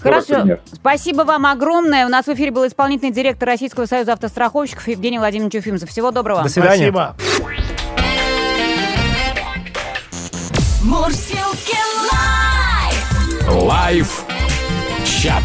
Хорошо. 0.00 0.58
Спасибо 0.72 1.22
вам 1.22 1.46
огромное. 1.46 2.06
У 2.06 2.08
нас 2.08 2.26
в 2.26 2.30
эфире 2.30 2.50
был 2.50 2.66
исполнительный 2.66 3.12
директор 3.12 3.46
Российского 3.48 3.84
союза 3.84 4.14
автостраховщиков 4.14 4.86
Евгений 4.88 5.18
Владимирович 5.18 5.56
Уфимцев. 5.56 5.90
Всего 5.90 6.10
доброго. 6.10 6.42
До 6.42 6.48
свидания. 6.48 6.90
Спасибо. 6.90 7.16
Мурзилки 10.82 11.76
live! 12.10 13.62
Live 13.62 14.39
чат. 15.20 15.42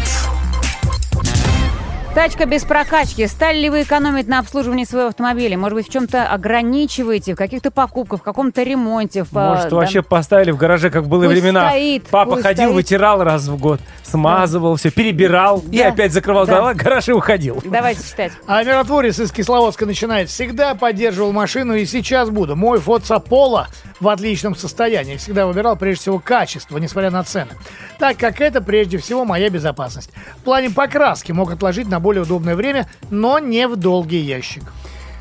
Тачка 2.14 2.46
без 2.46 2.64
прокачки. 2.64 3.26
Стали 3.26 3.58
ли 3.58 3.68
вы 3.68 3.82
экономить 3.82 4.26
на 4.26 4.38
обслуживании 4.38 4.84
своего 4.84 5.08
автомобиля? 5.08 5.58
Может 5.58 5.74
быть, 5.76 5.86
в 5.88 5.92
чем-то 5.92 6.26
ограничиваете, 6.26 7.34
в 7.34 7.36
каких-то 7.36 7.70
покупках, 7.70 8.20
в 8.20 8.22
каком-то 8.22 8.62
ремонте? 8.62 9.22
В, 9.24 9.32
Может, 9.34 9.68
да, 9.68 9.76
вообще 9.76 10.00
поставили 10.00 10.50
в 10.50 10.56
гараже, 10.56 10.88
как 10.88 11.02
в 11.04 11.08
былые 11.08 11.28
Пусть 11.28 11.42
времена. 11.42 11.68
стоит, 11.68 12.06
Папа 12.06 12.30
пусть 12.30 12.42
ходил, 12.44 12.64
стоит. 12.64 12.74
вытирал 12.74 13.22
раз 13.22 13.46
в 13.48 13.58
год, 13.58 13.80
смазывал 14.02 14.76
все, 14.76 14.90
перебирал 14.90 15.62
и 15.70 15.76
Да. 15.76 15.88
опять 15.88 16.12
закрывал 16.14 16.46
Да. 16.46 16.72
гараж 16.72 17.06
и 17.10 17.12
уходил. 17.12 17.62
Давайте 17.66 18.00
читать. 18.02 18.32
А 18.46 18.64
миротворец 18.64 19.18
из 19.18 19.30
Кисловодска 19.30 19.84
начинает. 19.84 20.30
Всегда 20.30 20.74
поддерживал 20.74 21.32
машину 21.32 21.74
и 21.74 21.84
сейчас 21.84 22.30
буду. 22.30 22.56
Мой 22.56 22.80
Поло 22.80 23.68
в 24.00 24.08
отличном 24.08 24.54
состоянии. 24.54 25.16
Всегда 25.16 25.46
выбирал 25.46 25.76
прежде 25.76 26.02
всего 26.02 26.18
качество, 26.18 26.78
несмотря 26.78 27.10
на 27.10 27.22
цены. 27.24 27.52
Так 27.98 28.16
как 28.16 28.40
это 28.40 28.60
прежде 28.60 28.98
всего 28.98 29.24
моя 29.24 29.48
безопасность. 29.50 30.10
В 30.38 30.44
плане 30.44 30.70
покраски 30.70 31.32
мог 31.32 31.52
отложить 31.52 31.88
на 31.88 32.00
более 32.00 32.22
удобное 32.22 32.56
время, 32.56 32.88
но 33.10 33.38
не 33.38 33.66
в 33.68 33.76
долгий 33.76 34.20
ящик. 34.20 34.62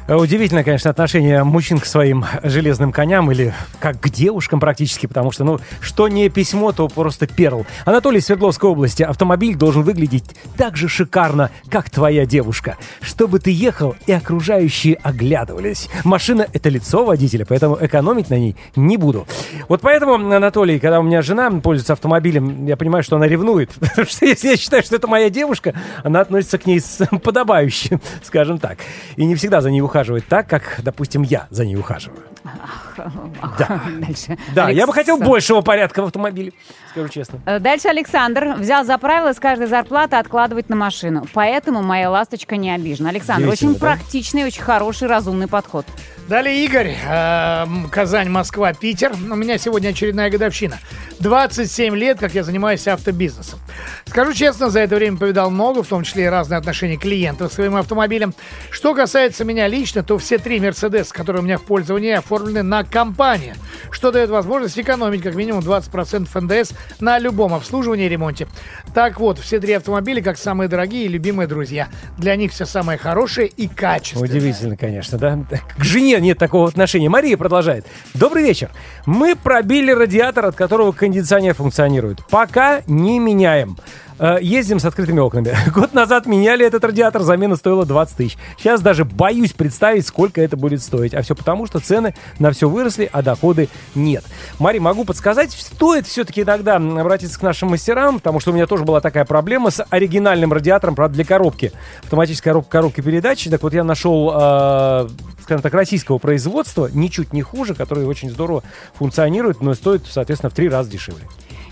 Э, 0.07 0.15
Удивительно, 0.15 0.63
конечно, 0.63 0.91
отношение 0.91 1.43
мужчин 1.43 1.79
к 1.79 1.85
своим 1.85 2.25
железным 2.43 2.91
коням 2.91 3.31
или 3.31 3.53
как 3.79 3.99
к 3.99 4.09
девушкам 4.09 4.59
практически, 4.59 5.07
потому 5.07 5.31
что, 5.31 5.43
ну, 5.43 5.59
что 5.81 6.07
не 6.07 6.29
письмо, 6.29 6.71
то 6.71 6.87
просто 6.87 7.25
перл. 7.27 7.65
Анатолий 7.85 8.19
Свердловской 8.19 8.69
области. 8.69 9.01
Автомобиль 9.01 9.55
должен 9.55 9.81
выглядеть 9.81 10.35
так 10.57 10.77
же 10.77 10.89
шикарно, 10.89 11.49
как 11.69 11.89
твоя 11.89 12.25
девушка. 12.25 12.77
Чтобы 13.01 13.39
ты 13.39 13.51
ехал 13.51 13.95
и 14.05 14.11
окружающие 14.11 14.95
оглядывались. 14.95 15.89
Машина— 16.03 16.47
это 16.53 16.69
лицо 16.69 17.03
водителя, 17.03 17.45
поэтому 17.45 17.77
экономить 17.79 18.29
на 18.29 18.37
ней 18.37 18.55
не 18.75 18.97
буду. 18.97 19.27
Вот 19.69 19.81
поэтому, 19.81 20.13
Анатолий, 20.13 20.79
когда 20.79 20.99
у 20.99 21.03
меня 21.03 21.21
жена 21.23 21.49
пользуется 21.49 21.93
автомобилем, 21.93 22.65
я 22.67 22.77
понимаю, 22.77 23.03
что 23.03 23.15
она 23.15 23.27
ревнует. 23.27 23.71
Потому 23.79 24.07
что 24.07 24.25
если 24.25 24.49
я 24.49 24.57
считаю, 24.57 24.83
что 24.83 24.95
это 24.95 25.07
моя 25.07 25.29
девушка, 25.29 25.73
она 26.03 26.21
относится 26.21 26.59
к 26.59 26.65
ней 26.67 26.81
подобающе, 27.23 27.99
скажем 28.23 28.59
так. 28.59 28.77
И 29.15 29.25
не 29.25 29.35
всегда 29.35 29.61
за 29.61 29.71
ней 29.71 29.81
ухаживает 29.81 29.94
так, 30.21 30.47
как, 30.47 30.79
допустим, 30.83 31.23
я 31.23 31.47
за 31.49 31.65
ней 31.65 31.75
ухаживаю. 31.75 32.23
Да. 33.57 33.81
Дальше. 33.99 34.37
Да, 34.53 34.69
я 34.69 34.85
бы 34.87 34.93
хотел 34.93 35.15
Алекс- 35.15 35.27
большего 35.27 35.61
порядка 35.61 36.01
в 36.01 36.05
автомобиле, 36.05 36.53
скажу 36.91 37.09
честно. 37.09 37.39
Э, 37.45 37.59
Дальше 37.59 37.87
Александр 37.87 38.55
взял 38.57 38.85
за 38.85 38.97
правило 38.97 39.33
с 39.33 39.39
каждой 39.39 39.67
зарплаты 39.67 40.15
откладывать 40.17 40.69
на 40.69 40.75
машину. 40.75 41.25
Поэтому 41.33 41.81
моя 41.81 42.09
ласточка 42.09 42.55
не 42.57 42.71
обижена. 42.71 43.09
Александр, 43.09 43.47
Удивительно, 43.47 43.71
очень 43.71 43.79
да? 43.79 43.87
практичный, 43.87 44.43
очень 44.45 44.61
хороший, 44.61 45.07
разумный 45.07 45.47
подход. 45.47 45.85
Далее 46.27 46.65
Игорь, 46.65 46.95
эм, 47.07 47.87
Казань, 47.89 48.29
Москва, 48.29 48.73
Питер. 48.73 49.11
У 49.13 49.35
меня 49.35 49.59
сегодня 49.59 49.89
очередная 49.89 50.31
годовщина. 50.31 50.79
27 51.19 51.95
лет, 51.95 52.19
как 52.19 52.33
я 52.33 52.43
занимаюсь 52.43 52.87
автобизнесом. 52.87 53.59
Скажу 54.05 54.33
честно, 54.33 54.71
за 54.71 54.79
это 54.79 54.95
время 54.95 55.17
повидал 55.17 55.51
много, 55.51 55.83
в 55.83 55.87
том 55.87 56.03
числе 56.03 56.25
и 56.25 56.27
разные 56.27 56.57
отношения 56.57 56.97
клиентов 56.97 57.51
к 57.51 57.53
своим 57.53 57.75
автомобилям. 57.75 58.33
Что 58.71 58.95
касается 58.95 59.45
меня 59.45 59.67
лично, 59.67 60.01
то 60.03 60.17
все 60.17 60.39
три 60.39 60.59
Мерседес, 60.59 61.13
которые 61.13 61.41
у 61.43 61.45
меня 61.45 61.59
в 61.59 61.63
пользовании, 61.63 62.11
оформлены 62.13 62.34
на 62.41 62.83
компанию, 62.83 63.55
что 63.91 64.11
дает 64.11 64.29
возможность 64.29 64.77
экономить 64.77 65.21
как 65.21 65.35
минимум 65.35 65.61
20% 65.61 66.27
НДС 66.41 66.73
на 66.99 67.19
любом 67.19 67.53
обслуживании 67.53 68.05
и 68.05 68.09
ремонте. 68.09 68.47
Так 68.93 69.19
вот, 69.19 69.39
все 69.39 69.59
три 69.59 69.73
автомобиля 69.73 70.21
как 70.21 70.37
самые 70.37 70.67
дорогие 70.67 71.05
и 71.05 71.07
любимые 71.07 71.47
друзья. 71.47 71.89
Для 72.17 72.35
них 72.35 72.51
все 72.51 72.65
самое 72.65 72.97
хорошее 72.97 73.47
и 73.47 73.67
качественное. 73.67 74.29
Удивительно, 74.29 74.77
конечно, 74.77 75.17
да? 75.17 75.39
К 75.77 75.83
жене 75.83 76.19
нет 76.19 76.37
такого 76.37 76.67
отношения. 76.67 77.09
Мария 77.09 77.37
продолжает. 77.37 77.85
Добрый 78.13 78.43
вечер. 78.43 78.69
Мы 79.05 79.35
пробили 79.35 79.91
радиатор, 79.91 80.45
от 80.45 80.55
которого 80.55 80.91
кондиционер 80.91 81.53
функционирует. 81.53 82.25
Пока 82.27 82.81
не 82.87 83.19
меняем. 83.19 83.77
Э, 84.17 84.37
Ездим 84.41 84.79
с 84.79 84.85
открытыми 84.85 85.19
окнами. 85.19 85.55
Год 85.73 85.93
назад 85.93 86.25
меняли 86.25 86.65
этот 86.65 86.83
радиатор, 86.83 87.21
замена 87.21 87.55
стоила 87.55 87.85
20 87.85 88.17
тысяч. 88.17 88.37
Сейчас 88.57 88.81
даже 88.81 89.03
боюсь 89.03 89.51
представить, 89.51 90.07
сколько 90.07 90.41
это 90.41 90.55
будет 90.55 90.81
стоить. 90.81 91.13
А 91.13 91.21
все 91.21 91.35
потому, 91.35 91.65
что 91.65 91.79
цены 91.79 92.15
на 92.39 92.51
все 92.51 92.69
выросли, 92.69 93.09
а 93.11 93.21
доходы 93.21 93.67
нет. 93.93 94.23
Мари, 94.59 94.79
могу 94.79 95.03
подсказать, 95.03 95.51
стоит 95.51 96.07
все-таки 96.07 96.41
иногда 96.41 96.77
обратиться 96.77 97.37
к 97.37 97.41
нашим 97.41 97.69
мастерам, 97.69 98.19
потому 98.19 98.39
что 98.39 98.51
у 98.51 98.53
меня 98.53 98.67
тоже 98.67 98.85
была 98.85 99.01
такая 99.01 99.25
проблема 99.25 99.69
с 99.69 99.83
оригинальным 99.89 100.53
радиатором, 100.53 100.95
правда, 100.95 101.15
для 101.15 101.25
коробки. 101.25 101.73
Автоматическая 102.03 102.53
коробка, 102.53 102.71
коробки 102.71 103.01
передач. 103.01 103.43
Так 103.45 103.63
вот, 103.63 103.73
я 103.73 103.83
нашел, 103.83 104.31
э, 104.33 105.09
скажем 105.43 105.61
так, 105.61 105.73
российского 105.73 106.19
производства, 106.19 106.89
ничуть 106.93 107.33
не 107.33 107.41
хуже, 107.41 107.73
который 107.73 108.05
очень 108.05 108.29
здорово 108.29 108.63
функционирует, 108.93 109.61
но 109.61 109.73
стоит, 109.73 110.03
соответственно, 110.09 110.49
в 110.49 110.53
три 110.53 110.69
раза 110.69 110.89
дешевле. 110.89 111.25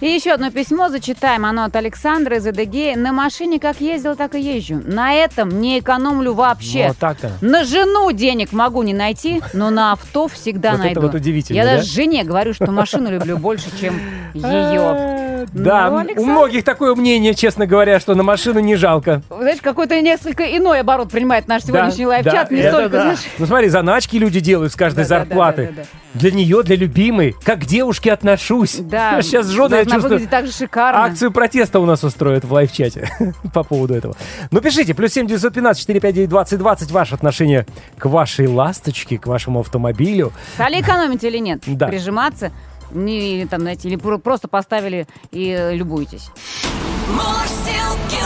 И 0.03 0.07
еще 0.07 0.31
одно 0.33 0.51
письмо 0.51 0.89
зачитаем. 0.89 1.45
Оно 1.45 1.63
от 1.63 1.77
Александра 1.77 2.35
из 2.35 2.45
Эдегеи. 2.45 2.95
На 2.95 3.13
машине 3.13 3.57
как 3.57 3.79
ездил, 3.79 4.17
так 4.17 4.35
и 4.35 4.41
езжу. 4.41 4.81
На 4.85 5.13
этом 5.13 5.61
не 5.61 5.79
экономлю 5.79 6.33
вообще. 6.33 6.89
Вот 6.89 6.97
так-то. 6.97 7.31
На 7.39 7.63
жену 7.63 8.11
денег 8.11 8.51
могу 8.51 8.83
не 8.83 8.93
найти, 8.93 9.41
но 9.53 9.69
на 9.69 9.93
авто 9.93 10.27
всегда 10.27 10.71
Вот 10.71 10.79
это 10.79 10.83
найду. 10.83 11.01
вот 11.03 11.15
удивительно, 11.15 11.55
Я 11.55 11.63
да? 11.63 11.75
даже 11.77 11.89
жене 11.89 12.25
говорю, 12.25 12.53
что 12.53 12.69
машину 12.69 13.11
люблю 13.11 13.37
больше, 13.37 13.69
чем 13.79 13.97
ее. 14.33 15.23
А, 15.43 15.45
Да, 15.51 15.89
Ну, 15.89 16.21
у 16.21 16.25
многих 16.25 16.63
такое 16.63 16.95
мнение, 16.95 17.33
честно 17.33 17.65
говоря, 17.65 17.99
что 17.99 18.15
на 18.15 18.23
машину 18.23 18.59
не 18.59 18.75
жалко. 18.75 19.21
Знаешь, 19.29 19.59
какой-то 19.61 19.99
несколько 20.01 20.43
иной 20.57 20.79
оборот 20.81 21.11
принимает 21.11 21.47
наш 21.47 21.63
сегодняшний 21.63 22.05
Да, 22.05 22.09
лайфчат. 22.09 22.47
да, 22.49 22.55
не 22.55 22.61
это 22.61 22.71
столько, 22.71 22.89
да. 22.89 23.01
знаешь... 23.03 23.19
Ну 23.39 23.45
смотри, 23.45 23.69
заначки 23.69 24.15
люди 24.17 24.39
делают 24.39 24.71
с 24.71 24.75
каждой 24.75 25.05
зарплаты. 25.05 25.73
Для 26.13 26.31
нее, 26.31 26.61
для 26.63 26.75
любимой, 26.75 27.35
как 27.43 27.61
к 27.61 27.65
девушке 27.65 28.11
отношусь. 28.13 28.75
Да, 28.79 29.21
Сейчас 29.21 29.47
жены, 29.47 29.75
должна 29.93 30.09
чувствую, 30.09 30.09
выглядеть 30.11 30.29
так 30.29 30.45
же 30.47 30.51
шикарно. 30.51 31.03
акцию 31.05 31.31
протеста 31.31 31.79
у 31.79 31.85
нас 31.85 32.03
устроят 32.03 32.43
в 32.45 32.53
лайв-чате 32.53 33.09
по 33.53 33.63
поводу 33.63 33.93
этого. 33.93 34.15
Ну 34.51 34.61
пишите, 34.61 34.93
плюс 34.93 35.13
7 35.13 35.27
915 35.27 35.81
459 35.81 36.29
20 36.29 36.59
20, 36.59 36.91
ваше 36.91 37.15
отношение 37.15 37.65
к 37.97 38.05
вашей 38.05 38.47
ласточке, 38.47 39.17
к 39.17 39.27
вашему 39.27 39.59
автомобилю. 39.61 40.31
Стали 40.55 40.81
экономить 40.81 41.23
или 41.23 41.37
нет? 41.37 41.61
Да. 41.65 41.87
Прижиматься? 41.87 42.51
Не, 42.91 43.37
или 43.39 43.45
там, 43.47 43.61
знаете, 43.61 43.87
или 43.89 43.95
про- 43.95 44.19
просто 44.19 44.47
поставили 44.47 45.07
и 45.31 45.49
э, 45.49 45.75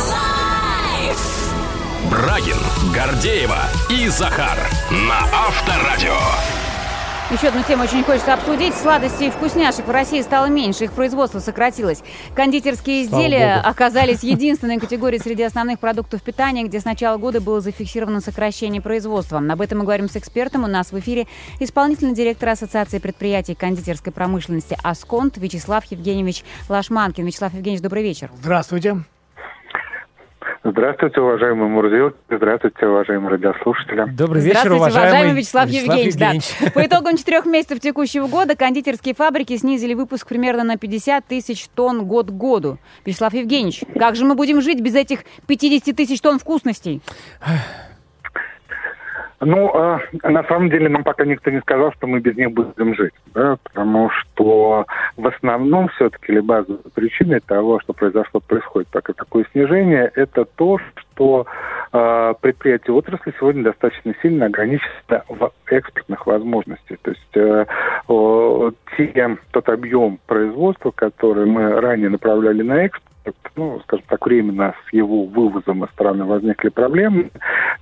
лайф. 0.09 1.53
Брагин, 2.11 2.57
Гордеева 2.93 3.59
и 3.89 4.07
Захар 4.09 4.57
на 4.91 5.19
Авторадио. 5.33 6.66
Еще 7.29 7.49
одну 7.49 7.61
тему 7.61 7.83
очень 7.83 8.05
хочется 8.05 8.33
обсудить. 8.35 8.73
Сладостей 8.73 9.27
и 9.27 9.31
вкусняшек 9.31 9.85
в 9.85 9.91
России 9.91 10.21
стало 10.21 10.45
меньше, 10.45 10.85
их 10.85 10.93
производство 10.93 11.39
сократилось. 11.39 12.01
Кондитерские 12.33 13.03
изделия 13.03 13.55
оказались 13.55 14.23
единственной 14.23 14.79
категорией 14.79 15.21
среди 15.21 15.43
основных 15.43 15.77
продуктов 15.79 16.21
питания, 16.21 16.63
где 16.63 16.79
с 16.79 16.85
начала 16.85 17.17
года 17.17 17.41
было 17.41 17.59
зафиксировано 17.59 18.21
сокращение 18.21 18.81
производства. 18.81 19.39
Об 19.39 19.59
этом 19.59 19.79
мы 19.79 19.83
говорим 19.83 20.07
с 20.07 20.15
экспертом. 20.15 20.63
У 20.63 20.67
нас 20.67 20.93
в 20.93 20.99
эфире 20.99 21.27
исполнительный 21.59 22.13
директор 22.13 22.47
Ассоциации 22.47 22.99
предприятий 22.99 23.55
кондитерской 23.55 24.13
промышленности 24.13 24.77
«Асконт» 24.81 25.37
Вячеслав 25.37 25.83
Евгеньевич 25.91 26.45
Лашманкин. 26.69 27.25
Вячеслав 27.25 27.53
Евгеньевич, 27.53 27.83
добрый 27.83 28.03
вечер. 28.03 28.31
Здравствуйте. 28.39 29.03
Здравствуйте, 30.63 31.21
уважаемые 31.21 31.69
Мурзилки. 31.69 32.17
Здравствуйте, 32.29 32.85
уважаемые 32.87 33.31
радиослушатели. 33.31 34.05
Добрый 34.11 34.41
вечер, 34.41 34.59
Здравствуйте, 34.59 34.97
уважаемый, 34.97 35.33
Вячеслав, 35.33 35.69
Евгеньевич. 35.69 36.15
да. 36.15 36.71
По 36.71 36.85
итогам 36.85 37.17
четырех 37.17 37.45
месяцев 37.45 37.79
текущего 37.79 38.27
года 38.27 38.55
кондитерские 38.55 39.15
фабрики 39.15 39.55
снизили 39.57 39.93
выпуск 39.93 40.27
примерно 40.27 40.63
на 40.63 40.77
50 40.77 41.25
тысяч 41.25 41.67
тонн 41.69 42.05
год 42.05 42.27
к 42.27 42.31
году. 42.31 42.77
Вячеслав 43.05 43.33
Евгеньевич, 43.33 43.81
как 43.97 44.15
же 44.15 44.25
мы 44.25 44.35
будем 44.35 44.61
жить 44.61 44.81
без 44.81 44.95
этих 44.95 45.19
50 45.47 45.95
тысяч 45.95 46.21
тонн 46.21 46.39
вкусностей? 46.39 47.01
Ну, 49.39 49.69
а, 49.75 50.01
на 50.23 50.43
самом 50.45 50.69
деле, 50.69 50.89
нам 50.89 51.03
пока 51.03 51.23
никто 51.23 51.51
не 51.51 51.59
сказал, 51.61 51.93
что 51.93 52.07
мы 52.07 52.19
без 52.19 52.35
них 52.35 52.51
будем 52.51 52.95
жить, 52.95 53.13
да, 53.35 53.57
потому 53.63 54.09
что 54.09 54.85
в 55.15 55.27
основном 55.27 55.89
все-таки 55.89 56.31
или 56.31 56.39
базовой 56.39 56.79
причиной 56.95 57.39
того, 57.41 57.79
что 57.81 57.93
произошло, 57.93 58.39
происходит 58.39 58.87
пока 58.89 59.13
такое 59.13 59.45
снижение, 59.51 60.11
это 60.15 60.45
то, 60.45 60.79
что 60.95 61.45
а, 61.91 62.33
предприятия 62.33 62.91
отрасли 62.91 63.31
сегодня 63.39 63.63
достаточно 63.63 64.15
сильно 64.23 64.47
ограничены 64.47 64.89
в 65.29 65.51
экспортных 65.67 66.25
возможностях. 66.25 66.97
То 67.03 67.11
есть 67.11 67.37
э, 67.37 67.65
о, 68.07 68.71
те, 68.95 69.37
тот 69.51 69.69
объем 69.69 70.19
производства, 70.25 70.91
который 70.91 71.45
мы 71.45 71.79
ранее 71.79 72.09
направляли 72.09 72.63
на 72.63 72.85
экспорт, 72.85 73.06
ну, 73.55 73.79
скажем 73.81 74.05
так, 74.07 74.25
временно 74.25 74.73
с 74.87 74.93
его 74.93 75.23
вывозом 75.23 75.83
из 75.83 75.89
страны 75.91 76.25
возникли 76.25 76.69
проблемы. 76.69 77.31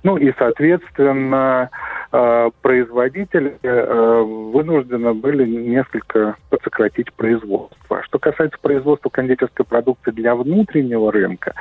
Ну 0.02 0.16
и, 0.16 0.32
соответственно, 0.38 1.70
э, 2.12 2.50
производители 2.62 3.58
э, 3.62 4.22
вынуждены 4.22 5.14
были 5.14 5.46
несколько 5.46 6.36
подсократить 6.50 7.12
производство. 7.12 8.02
Что 8.02 8.18
касается 8.18 8.58
производства 8.60 9.08
кондитерской 9.10 9.64
продукции 9.64 10.10
для 10.12 10.34
внутреннего 10.34 11.12
рынка, 11.12 11.54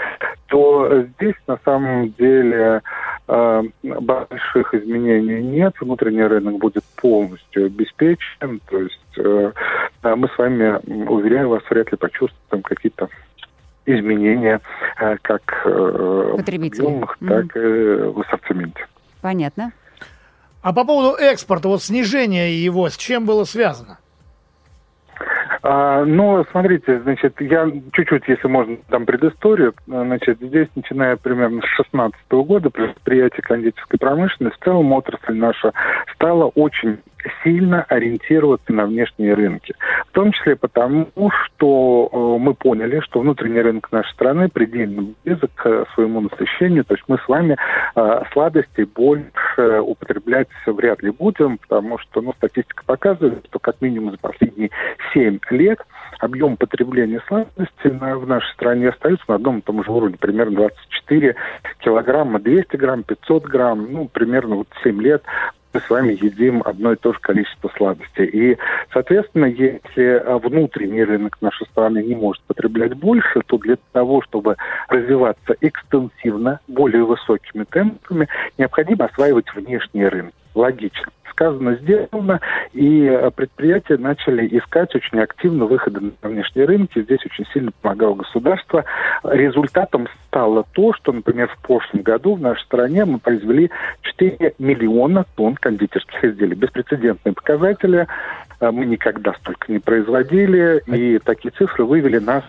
то 0.48 1.04
здесь 1.18 1.36
на 1.48 1.60
самом 1.66 2.12
деле 2.14 2.82
э, 3.28 3.64
больших 3.84 4.74
изменений 4.74 5.42
нет. 5.42 5.74
Внутренний 5.80 6.24
рынок 6.24 6.58
будет 6.58 6.84
полностью 7.02 7.66
обеспечен. 7.66 8.62
То 8.70 8.80
есть 8.80 9.02
мы 9.18 10.28
с 10.28 10.38
вами, 10.38 10.80
уверяю 11.10 11.50
вас, 11.50 11.64
вряд 11.70 11.92
ли 11.92 11.98
почувствуем 11.98 12.62
какие-то 12.64 13.10
изменения 13.86 14.62
э, 15.00 15.18
как 15.22 15.42
э, 15.66 15.70
в 15.70 16.40
объемах, 16.40 17.18
так 17.20 17.56
и 17.56 17.60
в 17.60 18.22
ассортименте. 18.22 18.86
Понятно. 19.22 19.72
А 20.62 20.74
по 20.74 20.84
поводу 20.84 21.16
экспорта, 21.16 21.68
вот 21.68 21.84
снижение 21.84 22.64
его, 22.64 22.90
с 22.90 22.98
чем 22.98 23.26
было 23.26 23.44
связано? 23.44 24.00
А, 25.68 26.06
ну, 26.06 26.46
смотрите, 26.52 27.02
значит, 27.02 27.42
я 27.42 27.68
чуть-чуть, 27.94 28.28
если 28.28 28.48
можно, 28.48 28.78
там 28.90 29.06
предысторию. 29.08 29.74
Значит, 29.88 30.38
здесь, 30.40 30.68
начиная 30.76 31.16
примерно 31.16 31.62
с 31.62 31.66
16 31.78 32.20
года, 32.30 32.70
предприятие 32.70 33.42
кондитерской 33.42 33.98
промышленности, 33.98 34.60
в 34.60 34.64
целом 34.64 34.94
отрасль 34.94 35.34
наша 35.34 35.74
стала 36.14 36.46
очень 36.46 37.00
сильно 37.44 37.84
ориентироваться 37.84 38.72
на 38.74 38.86
внешние 38.86 39.34
рынки. 39.34 39.76
В 40.10 40.12
том 40.12 40.32
числе 40.32 40.56
потому, 40.56 41.08
что 41.32 42.10
э, 42.12 42.42
мы 42.42 42.54
поняли, 42.54 43.00
что 43.02 43.20
внутренний 43.20 43.62
рынок 43.62 43.92
нашей 43.92 44.12
страны 44.14 44.50
предельно 44.50 45.14
близок 45.24 45.52
к 45.56 45.86
своему 45.94 46.22
насыщению. 46.22 46.86
То 46.86 46.96
есть 46.96 47.04
мы 47.08 47.18
с 47.18 47.28
вами 47.28 47.58
э, 47.96 48.22
сладостей 48.34 48.86
больше 48.86 49.80
употреблять 49.82 50.48
вряд 50.66 51.02
ли 51.02 51.12
будем, 51.12 51.58
потому 51.58 51.98
что 52.00 52.22
ну, 52.22 52.34
статистика 52.34 52.84
показывает, 52.86 53.46
что 53.48 53.60
как 53.60 53.82
минимум 53.82 54.12
за 54.12 54.18
последние 54.18 54.70
7 55.14 55.40
лет 55.52 55.80
объем 56.20 56.58
потребления 56.58 57.22
сладостей 57.28 57.92
на- 57.92 58.18
в 58.18 58.28
нашей 58.28 58.52
стране 58.54 58.90
остается 58.90 59.26
на 59.28 59.36
одном 59.36 59.60
и 59.60 59.62
том 59.62 59.84
же 59.84 59.92
уровне, 59.92 60.18
примерно 60.20 60.56
24 60.56 61.36
килограмма, 61.80 62.40
200 62.40 62.76
грамм, 62.78 63.04
500 63.04 63.46
грамм, 63.46 63.88
ну, 63.92 64.08
примерно 64.08 64.56
вот 64.56 64.68
7 64.84 65.02
лет 65.02 65.24
мы 65.76 65.82
с 65.82 65.90
вами 65.90 66.14
едим 66.14 66.62
одно 66.64 66.94
и 66.94 66.96
то 66.96 67.12
же 67.12 67.20
количество 67.20 67.70
сладостей. 67.76 68.28
И, 68.28 68.58
соответственно, 68.94 69.46
если 69.46 70.24
а, 70.26 70.38
внутренний 70.38 71.04
рынок 71.04 71.38
нашей 71.42 71.68
страны 71.68 72.02
не 72.02 72.16
может 72.16 72.42
потреблять 72.44 72.94
больше, 72.94 73.42
то 73.46 73.58
для 73.58 73.76
того, 73.92 74.22
чтобы 74.22 74.56
развиваться 74.88 75.58
экстенсивно, 75.60 76.62
более 76.70 77.04
высокими 77.04 77.66
темпами, 77.66 78.30
необходимо 78.58 79.06
осваивать 79.06 79.54
внешний 79.54 80.06
рынок. 80.06 80.34
Логично. 80.56 81.12
Сказано, 81.32 81.76
сделано, 81.76 82.40
и 82.72 83.06
а, 83.08 83.30
предприятия 83.30 83.98
начали 83.98 84.48
искать 84.58 84.96
очень 84.96 85.20
активно 85.20 85.66
выходы 85.66 86.14
на 86.22 86.30
внешние 86.30 86.66
рынки. 86.66 87.02
Здесь 87.02 87.20
очень 87.26 87.46
сильно 87.54 87.72
помогало 87.82 88.16
государство. 88.16 88.86
Результатом 89.26 90.08
стало 90.28 90.64
то, 90.72 90.94
что, 90.94 91.12
например, 91.12 91.50
в 91.50 91.62
прошлом 91.62 92.04
году 92.04 92.36
в 92.36 92.42
нашей 92.42 92.64
стране 92.64 93.04
мы 93.04 93.20
произвели 93.20 93.70
4 94.04 94.56
миллиона 94.60 95.26
тонн 95.36 95.56
кондитерских 95.56 96.24
изделий. 96.24 96.56
Беспрецедентные 96.56 97.34
показатели. 97.34 98.08
А, 98.62 98.72
Мы 98.72 98.86
никогда 98.86 99.34
столько 99.34 99.70
не 99.70 99.80
производили, 99.80 100.82
и 100.88 101.20
такие 101.20 101.52
цифры 101.52 101.84
вывели 101.84 102.20
нас 102.20 102.46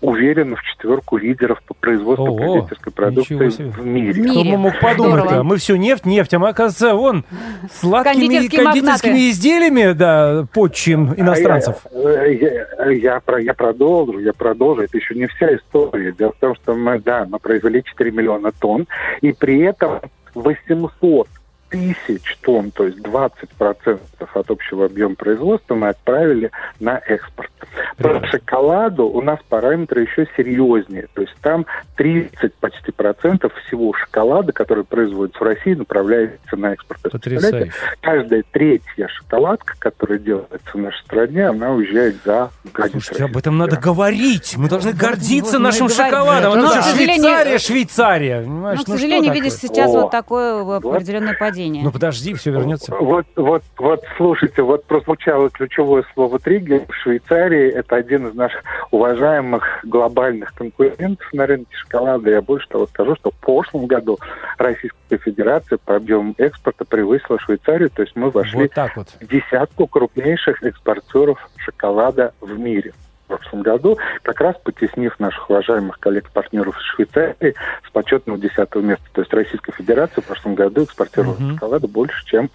уверенно 0.00 0.56
в 0.56 0.62
четверку 0.62 1.16
лидеров 1.16 1.62
по 1.66 1.74
производству 1.74 2.26
Ого, 2.26 2.36
кондитерской 2.54 2.92
продукции 2.92 3.34
в 3.36 3.84
мире. 3.86 4.12
В 4.12 4.18
мире. 4.18 4.30
Кто 4.30 4.44
бы 4.44 4.56
мог 4.56 4.80
подумать-то? 4.80 5.26
Здорово. 5.28 5.42
Мы 5.42 5.56
все 5.56 5.76
нефть, 5.76 6.06
нефть, 6.06 6.34
а 6.34 6.38
мы, 6.38 6.48
оказывается, 6.48 6.94
вон 6.94 7.24
сладкими 7.72 8.12
Кондитерские 8.26 8.64
кондитерскими 8.64 9.10
магнаты. 9.12 9.30
изделиями, 9.30 9.92
да, 9.92 10.46
подчим 10.52 11.14
иностранцев. 11.16 11.76
А 11.92 11.98
Я, 11.98 12.26
я, 12.26 12.90
я, 12.90 13.20
про- 13.20 13.40
я 13.40 13.54
продолжу, 13.54 14.18
я 14.18 14.32
продолжу. 14.32 14.82
Это 14.82 14.96
еще 14.96 15.14
не 15.14 15.26
вся 15.28 15.54
история. 15.56 16.12
Дело 16.12 16.32
в 16.32 16.40
том, 16.40 16.54
что 16.56 16.74
мы, 16.74 16.98
да, 16.98 17.26
мы 17.28 17.38
произвели 17.38 17.82
4 17.84 18.10
миллиона 18.10 18.52
тонн, 18.52 18.86
и 19.20 19.32
при 19.32 19.60
этом 19.60 20.00
800 20.34 21.28
тысяч 21.72 22.36
тонн, 22.42 22.70
то 22.70 22.86
есть 22.86 22.98
20% 22.98 23.98
от 24.34 24.50
общего 24.50 24.84
объема 24.84 25.14
производства 25.14 25.74
мы 25.74 25.88
отправили 25.88 26.50
на 26.78 26.98
экспорт. 26.98 27.50
По 27.96 28.24
шоколаду 28.26 29.06
у 29.06 29.22
нас 29.22 29.38
параметры 29.48 30.02
еще 30.02 30.28
серьезнее. 30.36 31.08
То 31.14 31.22
есть 31.22 31.34
там 31.40 31.64
30 31.96 32.54
почти 32.54 32.92
процентов 32.92 33.52
всего 33.66 33.94
шоколада, 33.94 34.52
который 34.52 34.84
производится 34.84 35.42
в 35.42 35.46
России, 35.46 35.74
направляется 35.74 36.56
на 36.56 36.74
экспорт. 36.74 37.00
Потрясающе. 37.02 37.72
каждая 38.00 38.44
третья 38.50 39.08
шоколадка, 39.08 39.74
которая 39.78 40.18
делается 40.18 40.70
в 40.72 40.76
нашей 40.76 41.00
стране, 41.04 41.46
она 41.46 41.72
уезжает 41.72 42.16
за 42.24 42.50
границу. 42.72 43.00
Слушайте, 43.00 43.24
об 43.24 43.36
этом 43.36 43.56
надо 43.56 43.76
говорить. 43.76 44.56
Мы 44.58 44.68
должны 44.68 44.92
гордиться 44.92 45.52
вот 45.52 45.58
мы 45.58 45.64
нашим 45.64 45.88
шоколадом. 45.88 46.52
А 46.52 46.56
к 46.56 46.74
же 46.74 46.82
сожалению, 46.82 47.14
Швейцария, 47.14 47.58
Швейцария. 47.58 48.42
Понимаешь, 48.42 48.78
к 48.78 48.80
ну 48.80 48.82
что 48.82 48.92
сожалению, 48.92 49.32
такое? 49.32 49.42
видишь, 49.42 49.58
сейчас 49.58 49.90
О. 49.90 50.02
вот 50.02 50.10
такое 50.10 50.62
вот 50.62 50.84
определенное 50.84 51.34
падение. 51.34 51.61
Ну 51.68 51.90
подожди, 51.90 52.34
все 52.34 52.50
вернется. 52.50 52.94
Вот, 52.94 53.26
вот, 53.36 53.62
вот, 53.78 54.02
слушайте, 54.16 54.62
вот 54.62 54.84
прозвучало 54.84 55.50
ключевое 55.50 56.04
слово 56.14 56.38
триггер. 56.38 56.82
В 56.88 56.94
Швейцарии 56.94 57.70
это 57.70 57.96
один 57.96 58.28
из 58.28 58.34
наших 58.34 58.62
уважаемых 58.90 59.64
глобальных 59.84 60.54
конкурентов 60.54 61.26
на 61.32 61.46
рынке 61.46 61.74
шоколада. 61.76 62.30
Я 62.30 62.42
больше 62.42 62.68
того 62.68 62.86
скажу, 62.86 63.16
что 63.16 63.30
в 63.30 63.36
прошлом 63.36 63.86
году 63.86 64.18
Российская 64.58 65.18
Федерация 65.18 65.78
по 65.78 65.96
объему 65.96 66.34
экспорта 66.38 66.84
превысила 66.84 67.38
Швейцарию, 67.38 67.90
то 67.90 68.02
есть 68.02 68.16
мы 68.16 68.30
вошли 68.30 68.62
Вот 68.62 68.72
так 68.72 68.96
вот. 68.96 69.08
в 69.20 69.26
десятку 69.26 69.86
крупнейших 69.86 70.62
экспортеров 70.62 71.38
шоколада 71.56 72.32
в 72.40 72.58
мире. 72.58 72.92
Прошлом 73.38 73.62
году, 73.62 73.98
как 74.22 74.40
раз 74.40 74.56
потеснив 74.62 75.18
наших 75.18 75.48
уважаемых 75.50 75.98
коллег-партнеров 75.98 76.76
из 76.76 76.82
Швейцарии 76.94 77.54
с 77.86 77.90
почетного 77.90 78.38
10 78.38 78.56
места. 78.76 79.04
То 79.12 79.20
есть 79.20 79.32
Российская 79.32 79.72
Федерация 79.72 80.22
в 80.22 80.26
прошлом 80.26 80.54
году 80.54 80.84
экспортировала 80.84 81.36
Мгм. 81.38 81.54
шоколада 81.54 81.88
больше, 81.88 82.24
чем 82.26 82.50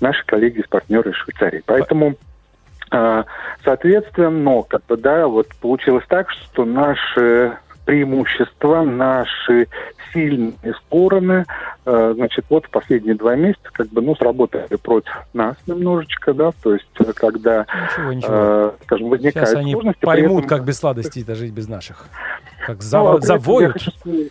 наши 0.00 0.24
коллеги 0.24 0.60
из 0.60 0.66
партнеры 0.68 1.10
из 1.10 1.16
Швейцарии. 1.16 1.62
Поэтому 1.66 2.16
а, 2.90 3.24
Соответственно, 3.64 4.30
но 4.30 4.62
как 4.62 4.86
бы, 4.86 4.96
да, 4.96 5.26
вот 5.26 5.48
получилось 5.60 6.04
так, 6.08 6.30
что 6.30 6.64
наши 6.64 7.58
преимущества, 7.92 8.82
наши 8.82 9.66
сильные 10.12 10.74
стороны, 10.86 11.46
э, 11.86 12.12
значит, 12.16 12.44
вот 12.50 12.66
в 12.66 12.70
последние 12.70 13.14
два 13.14 13.34
месяца 13.34 13.66
как 13.72 13.86
бы, 13.88 14.02
ну, 14.02 14.14
сработали 14.14 14.76
против 14.76 15.10
нас 15.32 15.56
немножечко, 15.66 16.34
да, 16.34 16.50
то 16.62 16.74
есть 16.74 16.84
э, 17.00 17.04
когда, 17.14 17.64
Ничего, 17.96 18.12
ничего. 18.12 18.30
э, 18.34 18.70
скажем, 18.84 19.08
возникают 19.08 19.48
Сейчас 19.48 19.58
они 19.58 19.72
сложности, 19.72 20.00
поймут, 20.04 20.44
этом- 20.44 20.48
как 20.58 20.66
без 20.66 20.76
сладостей-то 20.78 21.34
жить 21.34 21.52
без 21.54 21.66
наших. 21.66 22.04
Как 22.66 22.76
Ну, 22.92 23.06
а 23.06 23.16
этом 23.16 23.20
я 23.22 23.26
завоют. 23.26 23.72
хочу 23.72 23.90
сказать, 23.92 24.28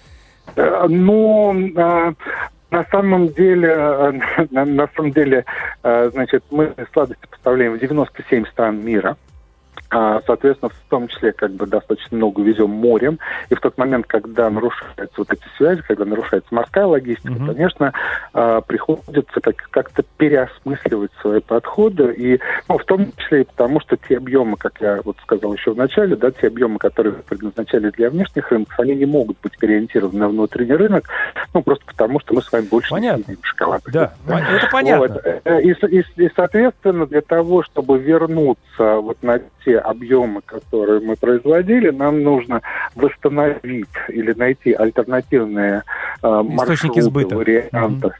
э, 0.55 0.85
Ну, 0.89 1.71
а, 1.77 2.13
на 2.69 2.85
самом 2.91 3.29
деле, 3.29 3.75
на, 4.51 4.65
на 4.65 4.87
самом 4.95 5.11
деле, 5.13 5.45
значит, 5.81 6.43
мы 6.51 6.75
сладости 6.93 7.25
поставляем 7.31 7.73
в 7.73 7.79
97 7.79 8.45
стран 8.51 8.85
мира. 8.85 9.17
А, 9.89 10.21
Соответственно, 10.25 10.69
в 10.69 10.89
том 10.89 11.07
числе 11.07 11.31
как 11.31 11.51
бы 11.51 11.65
достаточно 11.65 12.17
много 12.17 12.41
везем 12.41 12.69
морем. 12.69 13.19
И 13.49 13.55
в 13.55 13.61
тот 13.61 13.77
момент, 13.77 14.05
когда 14.07 14.49
нарушаются 14.49 15.15
вот 15.17 15.31
эти 15.31 15.43
связи, 15.57 15.81
когда 15.87 16.05
нарушается 16.05 16.53
морская 16.53 16.85
логистика, 16.85 17.31
Мгм. 17.31 17.47
конечно, 17.53 17.93
а, 18.33 18.61
приходится 18.61 19.39
как- 19.41 19.67
как-то 19.71 20.03
переосмысливать 20.17 21.11
свои 21.21 21.39
подходы. 21.39 22.13
И 22.17 22.39
ну, 22.67 22.77
в 22.77 22.83
том 22.85 23.11
числе 23.17 23.41
и 23.41 23.43
потому, 23.45 23.79
что 23.79 23.97
те 23.97 24.17
объемы, 24.17 24.57
как 24.57 24.73
я 24.81 24.99
вот 25.03 25.17
сказал 25.23 25.53
еще 25.53 25.71
в 25.73 25.77
начале, 25.77 26.15
да, 26.15 26.31
те 26.31 26.47
объемы, 26.47 26.79
которые 26.79 27.15
предназначались 27.15 27.93
для 27.93 28.09
внешних 28.09 28.51
рынков, 28.51 28.79
они 28.79 28.95
не 28.95 29.05
могут 29.05 29.37
быть 29.41 29.57
переориентированы 29.57 30.19
на 30.19 30.27
внутренний 30.29 30.73
рынок, 30.75 31.05
ну, 31.53 31.61
просто 31.63 31.85
потому, 31.85 32.19
что 32.19 32.33
мы 32.33 32.41
с 32.41 32.51
вами 32.51 32.65
больше 32.65 32.89
Понятно. 32.91 33.17
не 33.27 33.33
едим 33.33 33.43
шоколад. 33.43 33.81
Да, 33.91 34.13
это 34.27 34.67
понятно. 34.71 35.07
Вот. 35.07 35.21
Э, 35.45 35.61
И, 35.61 35.71
и 35.71 36.03
и, 36.17 36.29
соответственно, 36.35 37.05
для 37.05 37.21
того, 37.21 37.63
чтобы 37.63 37.97
вернуться 37.99 38.95
вот 38.97 39.21
на 39.23 39.39
те 39.67 39.79
объемы, 39.79 40.39
которые 40.45 41.01
мы 41.01 41.17
производили, 41.17 41.89
нам 41.89 42.23
нужно 42.23 42.61
восстановить 42.95 43.87
или 44.07 44.31
найти 44.31 44.71
альтернативные 44.71 45.83
э, 46.23 46.27
Источники 46.27 46.55
маршруты, 46.55 47.01
сбыта. 47.01 47.35
варианты. 47.35 48.11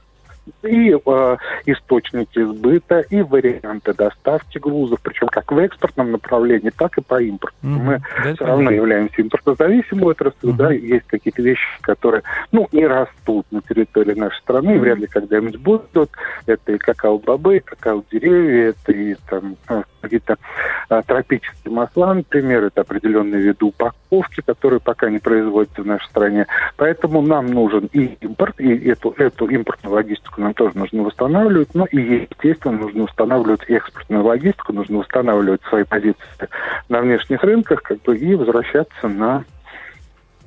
И 0.64 0.96
э, 1.06 1.38
источники 1.66 2.42
сбыта, 2.42 3.00
и 3.02 3.22
варианты 3.22 3.94
доставки 3.94 4.58
грузов, 4.58 5.00
причем 5.04 5.28
как 5.28 5.52
в 5.52 5.58
экспортном 5.58 6.12
направлении, 6.12 6.70
так 6.70 6.98
и 6.98 7.02
по 7.02 7.22
импорту. 7.22 7.56
Мгм. 7.62 7.86
Мы 7.86 8.02
Да, 8.24 8.34
все 8.34 8.46
равно 8.46 8.72
являемся 8.72 9.22
импортозависимой 9.22 10.12
отраслью, 10.12 10.52
Мгм. 10.54 10.58
да, 10.58 10.72
есть 10.72 11.06
какие-то 11.08 11.42
вещи, 11.42 11.66
которые, 11.82 12.24
ну, 12.54 12.68
не 12.72 12.86
растут 12.88 13.46
на 13.52 13.62
территории 13.62 14.14
нашей 14.14 14.40
страны, 14.40 14.76
и 14.76 14.80
вряд 14.80 15.00
ли 15.00 15.08
когда-нибудь 15.08 15.58
будут. 15.58 16.12
Это 16.46 16.72
и 16.72 16.78
какао-бобы, 16.78 17.58
и 17.58 17.60
какао-деревья, 17.60 18.70
это 18.70 18.92
и 18.94 19.16
там 19.30 19.58
э, 19.68 19.84
какие-то 20.08 20.38
э, 20.90 21.02
тропические 21.06 21.74
масла, 21.74 22.14
например, 22.14 22.66
это 22.66 22.82
определенные 22.82 23.42
виды 23.42 23.66
упаковки, 23.66 24.42
которые 24.46 24.80
пока 24.80 25.10
не 25.10 25.20
производятся 25.20 25.82
в 25.84 25.86
нашей 25.86 26.08
стране. 26.08 26.48
Поэтому 26.78 27.22
нам 27.22 27.48
нужен 27.48 27.90
и 27.94 28.18
импорт, 28.22 28.60
и 28.60 28.90
эту, 28.90 29.14
эту 29.18 29.48
импортную 29.48 29.96
логистику 29.96 30.42
нам 30.42 30.54
тоже 30.54 30.78
нужно 30.78 31.04
восстанавливать, 31.04 31.74
но 31.74 31.86
и, 31.86 32.28
естественно, 32.32 32.78
нужно 32.78 33.04
устанавливать 33.04 33.64
экспортную 33.68 34.24
логистику, 34.24 34.74
нужно 34.74 35.00
восстанавливать 35.00 35.62
свои 35.70 35.84
позиции 35.84 36.50
на 36.90 37.02
внешних 37.02 37.44
рынках, 37.44 37.82
как 37.84 38.02
бы, 38.02 38.18
и 38.18 38.36
возвращаться 38.36 39.08
на 39.08 39.44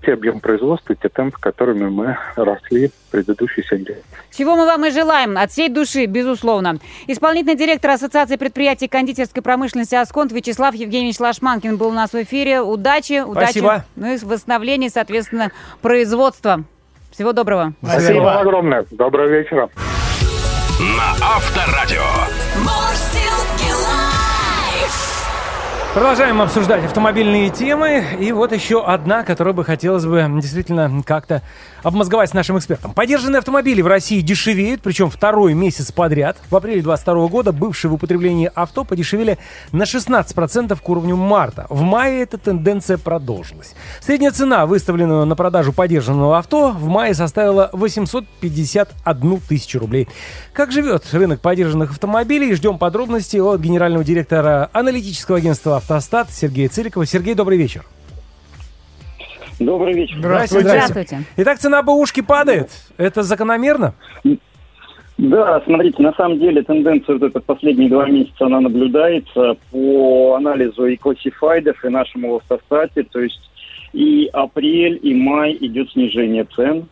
те 0.02 0.14
объемы 0.14 0.40
производства, 0.40 0.94
те 0.94 1.08
темпы, 1.08 1.38
которыми 1.40 1.88
мы 1.88 2.16
росли 2.36 2.88
в 2.88 3.10
предыдущие 3.10 3.64
7 3.64 3.84
лет. 3.84 4.02
Чего 4.32 4.56
мы 4.56 4.66
вам 4.66 4.86
и 4.86 4.90
желаем, 4.90 5.36
от 5.36 5.50
всей 5.50 5.68
души, 5.68 6.06
безусловно. 6.06 6.78
Исполнительный 7.06 7.56
директор 7.56 7.90
Ассоциации 7.90 8.36
предприятий 8.36 8.88
кондитерской 8.88 9.42
промышленности 9.42 9.94
«Асконт» 9.94 10.32
Вячеслав 10.32 10.74
Евгеньевич 10.74 11.20
Лашманкин 11.20 11.76
был 11.76 11.88
у 11.88 11.92
нас 11.92 12.12
в 12.12 12.22
эфире. 12.22 12.60
Удачи, 12.60 13.22
удачи. 13.24 13.44
Спасибо. 13.44 13.84
Ну 13.96 14.14
и 14.14 14.16
в 14.16 14.24
восстановлении, 14.24 14.88
соответственно, 14.88 15.50
производства. 15.82 16.64
Всего 17.10 17.32
доброго. 17.32 17.72
Спасибо 17.82 18.20
вам 18.20 18.38
огромное. 18.38 18.86
Доброго 18.90 19.26
вечера. 19.26 19.68
На 20.80 21.10
Авторадио. 21.20 22.39
Продолжаем 25.92 26.40
обсуждать 26.40 26.85
автомобильные 26.85 27.50
темы. 27.50 28.05
И 28.20 28.31
вот 28.31 28.53
еще 28.53 28.85
одна, 28.85 29.24
которую 29.24 29.55
бы 29.55 29.64
хотелось 29.64 30.07
бы 30.07 30.24
действительно 30.40 31.03
как-то 31.05 31.42
обмозговать 31.83 32.31
с 32.31 32.33
нашим 32.33 32.59
экспертом. 32.59 32.92
Подержанные 32.92 33.38
автомобили 33.38 33.83
в 33.83 33.88
России 33.88 34.20
дешевеют, 34.20 34.83
причем 34.83 35.11
второй 35.11 35.53
месяц 35.53 35.90
подряд. 35.90 36.37
В 36.48 36.55
апреле 36.55 36.83
2022 36.83 37.26
года 37.26 37.50
бывшие 37.50 37.90
в 37.90 37.94
употреблении 37.94 38.48
авто 38.55 38.85
подешевели 38.85 39.37
на 39.72 39.83
16% 39.83 40.79
к 40.81 40.88
уровню 40.88 41.16
марта. 41.16 41.66
В 41.68 41.83
мае 41.83 42.22
эта 42.22 42.38
тенденция 42.38 42.96
продолжилась. 42.96 43.74
Средняя 44.00 44.31
цена 44.31 44.66
выставленного 44.66 45.24
на 45.24 45.35
продажу 45.35 45.72
подержанного 45.72 46.38
авто 46.38 46.70
в 46.70 46.87
мае 46.87 47.14
составила 47.14 47.68
851 47.72 49.40
тысячу 49.40 49.81
рублей. 49.81 50.07
Как 50.53 50.70
живет 50.70 51.03
рынок 51.11 51.40
подержанных 51.40 51.90
автомобилей? 51.90 52.55
Ждем 52.55 52.79
подробностей 52.79 53.40
от 53.40 53.61
генерального 53.61 54.05
директора 54.05 54.70
аналитического 54.72 55.38
агентства 55.38 55.79
«Автостат» 55.80 56.30
Сергея 56.30 56.68
Цирикова. 56.68 57.06
Сергей, 57.06 57.34
добрый 57.34 57.56
вечер. 57.56 57.84
Добрый 59.58 59.94
вечер. 59.94 60.16
Здравствуйте. 60.18 60.68
Здравствуйте. 60.68 61.24
Итак, 61.38 61.58
цена 61.58 61.82
бэушки 61.82 62.20
падает. 62.20 62.70
Это 62.98 63.22
закономерно? 63.22 63.94
Да, 65.16 65.60
смотрите, 65.64 66.02
на 66.02 66.12
самом 66.14 66.38
деле 66.38 66.62
тенденция 66.62 67.14
вот 67.14 67.22
эта 67.22 67.40
последние 67.40 67.90
два 67.90 68.06
месяца, 68.08 68.46
она 68.46 68.60
наблюдается 68.60 69.56
по 69.70 70.34
анализу 70.36 70.86
и 70.86 70.96
классифайдов, 70.96 71.82
и 71.84 71.88
нашему 71.88 72.32
в 72.32 72.36
автостате. 72.36 73.02
То 73.04 73.20
есть 73.20 73.40
и 73.92 74.28
апрель, 74.32 74.98
и 75.02 75.14
май 75.14 75.56
идет 75.60 75.90
снижение 75.92 76.44
цен. 76.44 76.86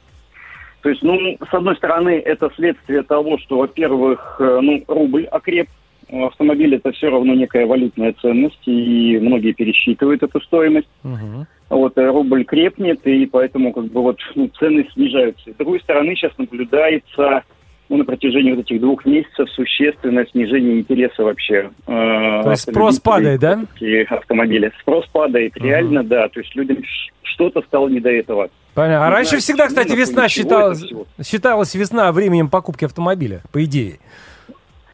То 0.83 0.91
есть, 0.91 1.03
ну, 1.03 1.37
с 1.51 1.55
одной 1.55 1.77
стороны, 1.77 2.19
это 2.25 2.51
следствие 2.57 3.03
того, 3.03 3.39
что, 3.39 3.59
во-первых, 3.59 4.37
э, 4.39 4.61
ну, 4.63 4.83
рубль 4.87 5.25
окреп. 5.25 5.69
Автомобиль 6.11 6.75
это 6.75 6.93
все 6.93 7.11
равно 7.11 7.35
некая 7.35 7.67
валютная 7.67 8.15
ценность, 8.21 8.67
и 8.67 9.19
многие 9.21 9.53
пересчитывают 9.53 10.23
эту 10.23 10.41
стоимость. 10.41 10.89
Мгм. 11.03 11.47
Вот 11.69 11.99
э, 11.99 12.07
рубль 12.07 12.45
крепнет, 12.45 13.07
и 13.07 13.27
поэтому 13.27 13.73
как 13.73 13.87
бы 13.87 14.03
вот 14.03 14.19
ну, 14.35 14.49
цены 14.59 14.87
снижаются. 14.95 15.51
С 15.51 15.55
другой 15.57 15.81
стороны, 15.81 16.15
сейчас 16.15 16.33
наблюдается 16.39 17.43
ну, 17.89 17.99
на 17.99 18.05
протяжении 18.05 18.53
вот 18.53 18.61
этих 18.61 18.81
двух 18.81 19.05
месяцев 19.05 19.51
существенное 19.51 20.27
снижение 20.27 20.79
интереса 20.79 21.25
вообще. 21.25 21.71
э, 21.87 22.43
То 22.43 22.51
есть 22.51 22.71
спрос 22.71 23.01
падает, 23.01 23.41
да? 23.41 23.61
автомобиля. 24.09 24.73
Спрос 24.81 25.07
падает, 25.09 25.57
реально, 25.57 26.03
да. 26.03 26.29
То 26.29 26.41
есть 26.41 26.55
людям 26.55 26.79
что-то 27.23 27.63
стало 27.63 27.89
не 27.89 28.01
до 28.01 28.11
этого. 28.11 28.49
Понятно. 28.75 29.07
А 29.07 29.09
Не 29.09 29.15
раньше 29.15 29.31
знаю, 29.31 29.43
всегда, 29.43 29.67
кстати, 29.67 29.93
на 29.93 29.97
весна 29.97 30.29
считалась, 30.29 30.85
считалась 31.27 31.75
весна 31.75 32.13
временем 32.13 32.49
покупки 32.49 32.85
автомобиля, 32.85 33.43
по 33.53 33.65
идее. 33.65 33.99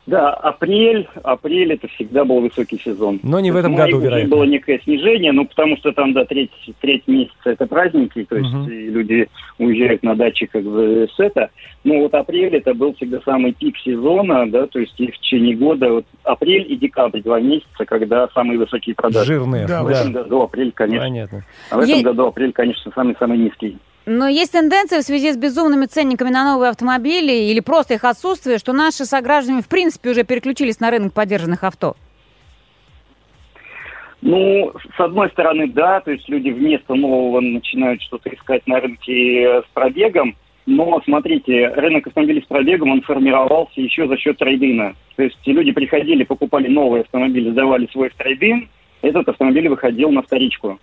Да, 0.06 0.34
апрель, 0.34 1.08
апрель 1.22 1.72
это 1.72 1.88
всегда 1.88 2.26
был 2.26 2.40
высокий 2.40 2.78
сезон. 2.78 3.20
Но 3.22 3.40
не 3.40 3.50
в 3.50 3.56
этом 3.56 3.74
году, 3.74 3.96
уже 3.96 4.06
вероятно. 4.06 4.36
было 4.36 4.44
некое 4.44 4.78
снижение, 4.84 5.32
ну, 5.32 5.46
потому 5.46 5.78
что 5.78 5.92
там, 5.92 6.12
да, 6.12 6.26
треть, 6.26 6.50
треть 6.82 7.08
месяца 7.08 7.34
это 7.50 7.66
праздники, 7.66 8.24
то 8.28 8.36
есть 8.36 8.50
и 8.68 8.90
люди 8.90 9.28
уезжают 9.58 10.02
на 10.02 10.14
дачи 10.14 10.44
как 10.44 10.62
бы 10.62 11.08
с 11.14 11.18
это. 11.18 11.48
Но 11.84 12.00
вот 12.00 12.12
апрель 12.12 12.54
это 12.54 12.74
был 12.74 12.94
всегда 12.94 13.20
самый 13.24 13.52
пик 13.52 13.78
сезона, 13.78 14.46
да, 14.50 14.66
то 14.66 14.78
есть 14.78 14.92
и 15.00 15.10
в 15.10 15.18
течение 15.20 15.56
года, 15.56 15.90
вот 15.90 16.04
апрель 16.22 16.70
и 16.70 16.76
декабрь, 16.76 17.22
два 17.22 17.40
месяца, 17.40 17.86
когда 17.86 18.28
самые 18.34 18.58
высокие 18.58 18.94
продажи. 18.94 19.34
Жирные. 19.34 19.66
Да, 19.66 19.82
В 19.84 19.88
Да, 19.88 20.00
этом 20.00 20.12
году 20.12 20.42
апрель, 20.42 20.72
конечно, 20.72 21.00
понятно. 21.00 21.44
а 21.70 21.76
в 21.76 21.80
этом 21.80 21.96
Е- 21.98 22.02
году 22.04 22.26
апрель, 22.26 22.52
конечно, 22.52 22.92
самый-самый 22.94 23.38
низкий. 23.38 23.78
Но 24.06 24.28
есть 24.28 24.52
тенденция 24.52 25.00
в 25.00 25.04
связи 25.04 25.32
с 25.32 25.36
безумными 25.36 25.86
ценниками 25.86 26.28
на 26.28 26.44
новые 26.44 26.70
автомобили 26.70 27.32
или 27.32 27.60
просто 27.60 27.94
их 27.94 28.04
отсутствие, 28.04 28.58
что 28.58 28.72
наши 28.72 29.06
сограждане 29.06 29.62
в 29.62 29.68
принципе 29.68 30.10
уже 30.10 30.24
переключились 30.24 30.78
на 30.80 30.90
рынок 30.90 31.14
подержанных 31.14 31.64
авто. 31.64 31.96
Ну, 34.20 34.72
с 34.96 35.00
одной 35.00 35.30
стороны, 35.30 35.68
да, 35.68 36.00
то 36.00 36.10
есть 36.10 36.28
люди 36.28 36.50
вместо 36.50 36.94
нового 36.94 37.40
начинают 37.40 38.00
что-то 38.02 38.30
искать 38.30 38.66
на 38.66 38.80
рынке 38.80 39.62
с 39.62 39.64
пробегом, 39.74 40.34
но, 40.66 41.00
смотрите, 41.04 41.68
рынок 41.68 42.06
автомобилей 42.06 42.42
с 42.42 42.46
пробегом, 42.46 42.90
он 42.90 43.02
формировался 43.02 43.80
еще 43.80 44.08
за 44.08 44.16
счет 44.16 44.38
трейдина. 44.38 44.94
То 45.16 45.24
есть 45.24 45.36
люди 45.44 45.72
приходили, 45.72 46.24
покупали 46.24 46.68
новый 46.68 47.02
автомобиль, 47.02 47.50
сдавали 47.50 47.86
свой 47.92 48.10
трейдин, 48.16 48.68
этот 49.02 49.28
автомобиль 49.28 49.68
выходил 49.68 50.10
на 50.10 50.22
вторичку. 50.22 50.78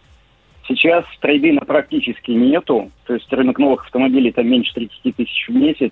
Сейчас 0.76 1.06
трейдина 1.20 1.62
практически 1.62 2.32
нету, 2.32 2.92
то 3.06 3.14
есть 3.14 3.32
рынок 3.34 3.60
новых 3.60 3.84
автомобилей 3.86 4.32
там 4.32 4.48
меньше 4.48 4.74
30 4.74 5.16
тысяч 5.16 5.48
в 5.48 5.54
месяц, 5.54 5.92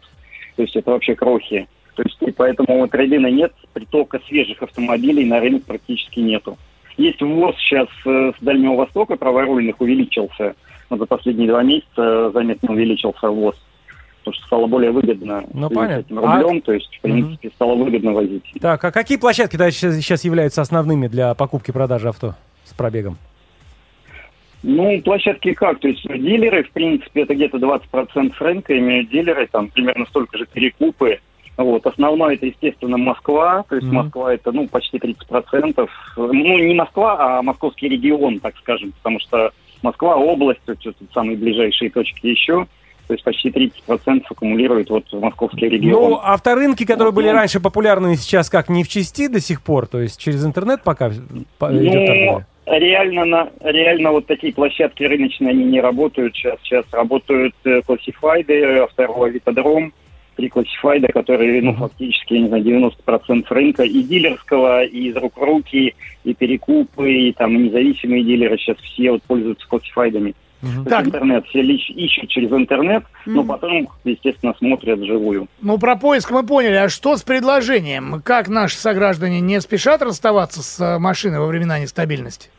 то 0.56 0.62
есть 0.64 0.76
это 0.76 0.92
вообще 0.92 1.16
крохи. 1.16 1.68
То 1.96 2.04
есть 2.04 2.18
и 2.22 2.32
поэтому 2.32 2.88
трейдина 2.88 3.28
нет, 3.28 3.52
притока 3.74 4.22
свежих 4.28 4.64
автомобилей 4.64 5.26
на 5.26 5.40
рынок 5.40 5.64
практически 5.64 6.20
нету. 6.22 6.58
есть 6.98 7.22
ввоз 7.22 7.56
сейчас 7.58 7.88
э, 8.06 8.32
с 8.38 8.44
Дальнего 8.44 8.76
Востока 8.76 9.16
праворульных 9.18 9.82
увеличился. 9.82 10.56
Вот 10.90 11.00
за 11.00 11.06
последние 11.06 11.50
два 11.50 11.62
месяца 11.62 12.32
заметно 12.32 12.72
увеличился 12.74 13.30
ввоз. 13.30 13.56
Потому 14.20 14.36
что 14.36 14.46
стало 14.48 14.68
более 14.68 14.92
выгодно 14.92 15.44
Ну, 15.54 15.70
с 15.70 15.74
понятно. 15.74 16.02
этим 16.02 16.20
рублем, 16.20 16.62
то 16.62 16.74
есть, 16.74 16.96
в 16.98 17.02
принципе, 17.02 17.50
стало 17.56 17.76
выгодно 17.76 18.12
возить. 18.14 18.44
Так, 18.62 18.84
а 18.84 18.92
какие 18.92 19.18
площадки 19.18 19.56
да, 19.56 19.72
сейчас, 19.72 19.96
сейчас 19.96 20.24
являются 20.24 20.62
основными 20.62 21.08
для 21.08 21.34
покупки 21.36 21.72
и 21.72 21.74
продажи 21.74 22.08
авто 22.10 22.36
с 22.66 22.74
пробегом? 22.74 23.18
Ну, 24.62 25.02
площадки 25.02 25.54
как? 25.54 25.80
То 25.80 25.88
есть 25.88 26.04
дилеры, 26.04 26.64
в 26.64 26.72
принципе, 26.72 27.22
это 27.22 27.34
где-то 27.36 27.58
20% 27.58 28.34
рынка 28.40 28.78
имеют 28.78 29.10
дилеры, 29.10 29.48
там 29.52 29.70
примерно 29.70 30.06
столько 30.08 30.38
же 30.38 30.46
перекупы. 30.46 31.20
Вот. 31.58 31.86
Основное 31.86 32.36
это, 32.36 32.46
естественно, 32.46 32.98
Москва. 32.98 33.64
То 33.70 33.76
есть 33.76 33.88
Мгм. 33.88 33.96
Москва 33.98 34.34
это, 34.34 34.52
ну, 34.52 34.68
почти 34.68 34.98
30%. 34.98 35.90
Ну, 36.18 36.58
не 36.58 36.74
Москва, 36.74 37.38
а 37.40 37.42
московский 37.42 37.90
регион, 37.90 38.40
так 38.40 38.56
скажем. 38.58 38.92
Потому 38.94 39.20
что 39.20 39.52
Москва, 39.82 40.16
область, 40.18 40.62
то 40.66 40.72
есть 40.74 40.86
вот 40.86 40.96
самые 41.14 41.38
ближайшие 41.38 41.90
точки 41.90 42.28
еще. 42.28 42.66
То 43.08 43.14
есть 43.14 43.24
почти 43.24 43.50
30% 43.50 44.22
аккумулирует 44.30 44.90
вот 44.92 45.12
московский 45.14 45.68
регион. 45.68 46.12
Ну, 46.12 46.20
авторынки, 46.22 46.86
которые 46.86 47.08
Вот, 47.08 47.16
были 47.16 47.28
ну. 47.30 47.34
раньше 47.34 47.60
популярны, 47.60 48.16
сейчас 48.18 48.50
как 48.52 48.70
не 48.70 48.84
в 48.84 48.88
части 48.88 49.28
до 49.28 49.40
сих 49.40 49.62
пор, 49.64 49.88
то 49.88 50.00
есть 50.00 50.20
через 50.22 50.46
интернет 50.46 50.84
пока 50.84 51.10
по- 51.58 51.72
идет 51.76 51.94
Ну, 51.94 52.06
торговля? 52.06 52.48
Реально, 52.78 53.26
на, 53.26 53.50
реально 53.62 54.12
вот 54.12 54.28
такие 54.28 54.54
площадки 54.54 55.04
рыночные, 55.04 55.52
они 55.52 55.64
не 55.66 55.82
работают 55.82 56.36
сейчас. 56.36 56.60
Сейчас 56.64 56.86
работают 56.92 57.56
э, 57.66 57.82
классифайды, 57.82 58.86
второй 58.92 59.32
Витодром, 59.32 59.94
три 60.36 60.50
классифайда, 60.50 61.08
которые, 61.10 61.62
ну, 61.62 61.74
фактически, 61.74 62.34
я 62.36 62.42
не 62.42 62.48
знаю, 62.48 62.64
90% 62.64 63.46
рынка 63.50 63.84
и 63.84 64.02
дилерского, 64.04 64.84
и 64.84 65.10
из 65.10 65.16
рук 65.16 65.38
в 65.38 65.44
руки, 65.44 65.96
и 66.24 66.34
перекупы, 66.34 67.12
и 67.12 67.32
там 67.34 67.56
и 67.56 67.68
независимые 67.68 68.24
дилеры 68.24 68.58
сейчас 68.58 68.78
все 68.78 69.12
вот 69.12 69.24
пользуются 69.24 69.68
классифайдами. 69.68 70.34
То 70.62 70.90
Так. 70.90 71.06
интернет, 71.06 71.46
все 71.48 71.62
ищут 71.62 72.30
через 72.30 72.52
интернет, 72.52 73.04
но 73.26 73.42
Мгм. 73.44 73.48
потом, 73.48 73.88
естественно, 74.04 74.54
смотрят 74.58 75.00
вживую. 75.00 75.48
Ну, 75.62 75.78
про 75.78 75.96
поиск 75.96 76.32
мы 76.32 76.46
поняли. 76.46 76.74
А 76.76 76.90
что 76.90 77.16
с 77.16 77.24
предложением? 77.24 78.22
Как 78.22 78.50
наши 78.50 78.76
сограждане 78.76 79.40
не 79.40 79.62
спешат 79.62 80.02
расставаться 80.02 80.62
с 80.62 80.80
э, 80.82 81.00
машиной 81.00 81.40
во 81.40 81.48
времена 81.48 81.80
нестабильности? 81.80 82.50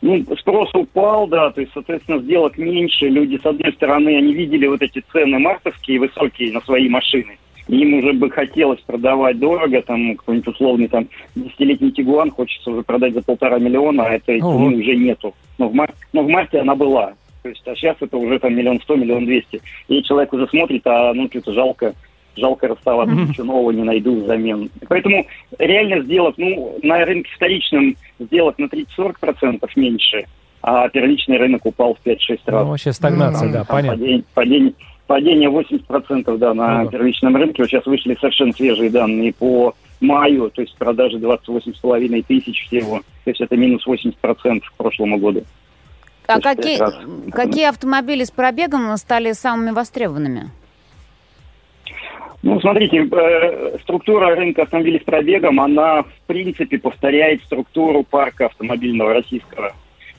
Ну, 0.00 0.24
спрос 0.38 0.70
упал, 0.74 1.26
да, 1.26 1.50
то 1.50 1.60
есть, 1.60 1.72
соответственно, 1.74 2.20
сделок 2.20 2.56
меньше. 2.56 3.08
Люди, 3.08 3.38
с 3.42 3.44
одной 3.44 3.72
стороны, 3.72 4.16
они 4.16 4.32
видели 4.32 4.66
вот 4.66 4.80
эти 4.80 5.02
цены 5.12 5.38
мартовские 5.38 5.98
высокие 5.98 6.52
на 6.52 6.60
свои 6.60 6.88
машины. 6.88 7.36
Им 7.66 7.94
уже 7.94 8.12
бы 8.12 8.30
хотелось 8.30 8.80
продавать 8.80 9.38
дорого, 9.38 9.82
там, 9.82 10.16
какой-нибудь 10.16 10.54
условный 10.54 10.88
там 10.88 11.06
десятилетний 11.34 11.90
Тигуан 11.90 12.30
хочется 12.30 12.70
уже 12.70 12.82
продать 12.82 13.12
за 13.12 13.22
полтора 13.22 13.58
миллиона, 13.58 14.04
а 14.06 14.14
этой 14.14 14.40
Ого. 14.40 14.52
цены 14.52 14.80
уже 14.80 14.96
нету. 14.96 15.34
Но 15.58 15.68
в, 15.68 15.74
мар- 15.74 15.94
но 16.12 16.22
в 16.22 16.28
марте 16.28 16.60
она 16.60 16.74
была. 16.74 17.12
То 17.42 17.50
есть, 17.50 17.62
а 17.66 17.74
сейчас 17.74 17.96
это 18.00 18.16
уже 18.16 18.38
там 18.38 18.54
миллион 18.54 18.80
сто, 18.80 18.96
миллион 18.96 19.26
двести. 19.26 19.60
И 19.88 20.02
человек 20.02 20.32
уже 20.32 20.46
смотрит, 20.48 20.86
а 20.86 21.12
ну 21.12 21.28
что-то 21.28 21.52
жалко, 21.52 21.94
жалко 22.38 22.68
расставаться, 22.68 23.14
ничего 23.14 23.44
нового 23.44 23.70
не 23.72 23.82
найду 23.82 24.22
взамен. 24.22 24.70
Поэтому 24.88 25.26
реально 25.58 26.02
сделок, 26.02 26.34
ну, 26.38 26.78
на 26.82 27.04
рынке 27.04 27.30
вторичном 27.34 27.96
сделок 28.18 28.58
на 28.58 28.66
30-40% 28.66 29.68
меньше, 29.76 30.24
а 30.62 30.88
первичный 30.88 31.38
рынок 31.38 31.66
упал 31.66 31.94
в 31.94 32.06
5-6 32.06 32.40
раз. 32.46 32.64
Ну, 32.64 32.70
вообще 32.70 32.92
стагнация, 32.92 33.46
М, 33.46 33.52
да, 33.52 33.58
Там 33.64 33.76
понятно. 33.76 33.98
Падение, 33.98 34.24
падение, 34.34 34.72
падение 35.06 35.50
80% 35.50 36.38
да, 36.38 36.54
на 36.54 36.82
Ого. 36.82 36.90
первичном 36.90 37.36
рынке. 37.36 37.62
Вот 37.62 37.70
сейчас 37.70 37.86
вышли 37.86 38.16
совершенно 38.20 38.52
свежие 38.52 38.90
данные 38.90 39.32
по 39.32 39.74
маю, 40.00 40.50
то 40.50 40.62
есть 40.62 40.76
продажи 40.76 41.18
28,5 41.18 42.22
тысяч 42.26 42.66
всего. 42.66 43.00
То 43.24 43.30
есть 43.30 43.40
это 43.40 43.56
минус 43.56 43.86
80% 43.86 44.60
к 44.60 44.72
прошлому 44.76 45.18
году. 45.18 45.42
А 46.26 46.40
какие, 46.40 46.78
раз. 46.78 46.94
какие 47.32 47.68
автомобили 47.68 48.22
с 48.22 48.30
пробегом 48.30 48.94
стали 48.98 49.32
самыми 49.32 49.70
востребованными? 49.70 50.50
Ну, 52.42 52.60
смотрите, 52.60 52.98
э, 53.10 53.78
структура 53.82 54.36
рынка 54.36 54.62
автомобилей 54.62 55.00
с 55.00 55.04
пробегом, 55.04 55.60
она, 55.60 56.02
в 56.02 56.20
принципе, 56.26 56.78
повторяет 56.78 57.42
структуру 57.42 58.04
парка 58.04 58.46
автомобильного 58.46 59.14
российского. 59.14 59.72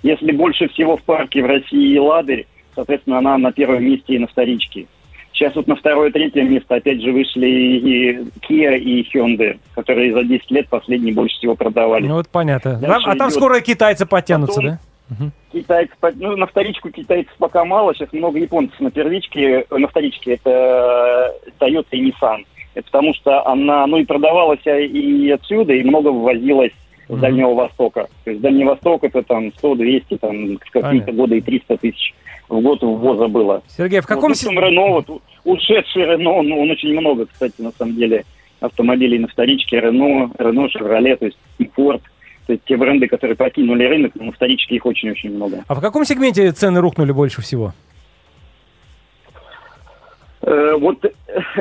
Если 0.04 0.32
больше 0.32 0.68
всего 0.70 0.98
в 0.98 1.04
парке 1.04 1.42
в 1.42 1.46
России 1.46 1.98
«Ладырь», 1.98 2.46
соответственно, 2.76 3.20
она 3.20 3.38
на 3.38 3.52
первом 3.52 3.84
месте 3.84 4.16
и 4.16 4.20
на 4.20 4.28
вторичке. 4.28 4.88
Сейчас 5.34 5.56
вот 5.56 5.68
на 5.68 5.76
второе, 5.78 6.12
третье 6.12 6.44
место 6.44 6.76
опять 6.76 7.02
же 7.02 7.14
вышли 7.14 7.48
и 7.48 8.18
Kia, 8.50 8.78
и 8.78 9.08
Hyundai, 9.14 9.58
которые 9.74 10.12
за 10.12 10.24
10 10.24 10.52
лет 10.52 10.68
последние 10.68 11.14
больше 11.14 11.38
всего 11.38 11.56
продавали. 11.56 12.08
Ну, 12.08 12.16
вот 12.16 12.28
понятно. 12.28 12.76
Дальше 12.76 13.08
а 13.10 13.16
там 13.16 13.30
идет. 13.30 13.38
скоро 13.38 13.62
китайцы 13.62 14.06
подтянутся, 14.06 14.56
Потом- 14.62 14.72
да? 14.72 14.80
Китайцы, 15.52 15.92
по- 16.00 16.12
ну, 16.16 16.36
на 16.38 16.46
вторичку 16.46 16.90
китайцев 16.92 17.34
пока 17.40 17.66
мало, 17.66 17.94
сейчас 17.96 18.14
много 18.14 18.38
японцев 18.40 18.80
на 18.80 18.92
первичке, 18.92 19.66
на 19.72 19.88
вторичке 19.88 20.34
это 20.34 21.34
э, 21.46 21.50
Toyota 21.60 21.88
и 21.92 22.10
Nissan. 22.10 22.46
Это 22.76 22.86
потому 22.86 23.14
что 23.16 23.46
она, 23.48 23.88
ну 23.88 23.98
и 23.98 24.06
продавалась 24.06 24.60
и 24.66 25.32
отсюда, 25.32 25.74
и 25.74 25.84
много 25.84 26.10
вывозилась 26.10 26.72
с 27.08 27.10
Мгм. 27.12 27.22
Дальнего 27.22 27.54
Востока. 27.56 28.08
То 28.24 28.30
есть 28.30 28.42
Дальний 28.44 28.64
Восток 28.64 29.04
это 29.04 29.24
там 29.24 29.48
100-200, 29.48 30.18
там 30.20 30.58
в 30.58 30.72
какие-то 30.72 31.12
годы 31.12 31.38
и 31.40 31.42
300 31.42 31.78
тысяч 31.78 32.14
в 32.48 32.62
год 32.62 32.82
ввоза 32.84 33.28
было. 33.28 33.64
Сергей, 33.68 34.02
в 34.02 34.06
каком... 34.08 34.30
Ну, 34.30 34.36
се- 34.36 34.48
причем 34.50 34.60
Рено, 34.64 34.88
вот 34.92 35.22
ушедший 35.44 36.06
Рено, 36.06 36.42
ну, 36.44 36.62
он 36.62 36.70
очень 36.70 36.92
много, 37.00 37.26
кстати, 37.26 37.56
на 37.60 37.72
самом 37.72 37.96
деле, 37.96 38.26
автомобилей 38.60 39.18
на 39.18 39.28
вторичке, 39.28 39.80
Рено, 39.80 40.30
Рено, 40.38 40.70
Шевроле, 40.70 41.16
то 41.16 41.26
есть 41.26 41.38
Форд, 41.74 42.02
то 42.50 42.54
есть 42.54 42.66
те 42.66 42.78
бренды, 42.78 43.08
которые 43.08 43.36
покинули 43.36 43.84
рынок, 43.84 44.14
но 44.16 44.24
на 44.24 44.32
вторичке 44.32 44.74
их 44.74 44.84
очень-очень 44.84 45.36
много. 45.36 45.64
А 45.68 45.76
в 45.76 45.82
каком 45.82 46.04
сегменте 46.04 46.52
цены 46.52 46.82
рухнули 46.82 47.12
больше 47.12 47.44
всего? 47.44 47.74
Э, 50.42 50.74
Вот 50.80 51.06
э, 51.06 51.12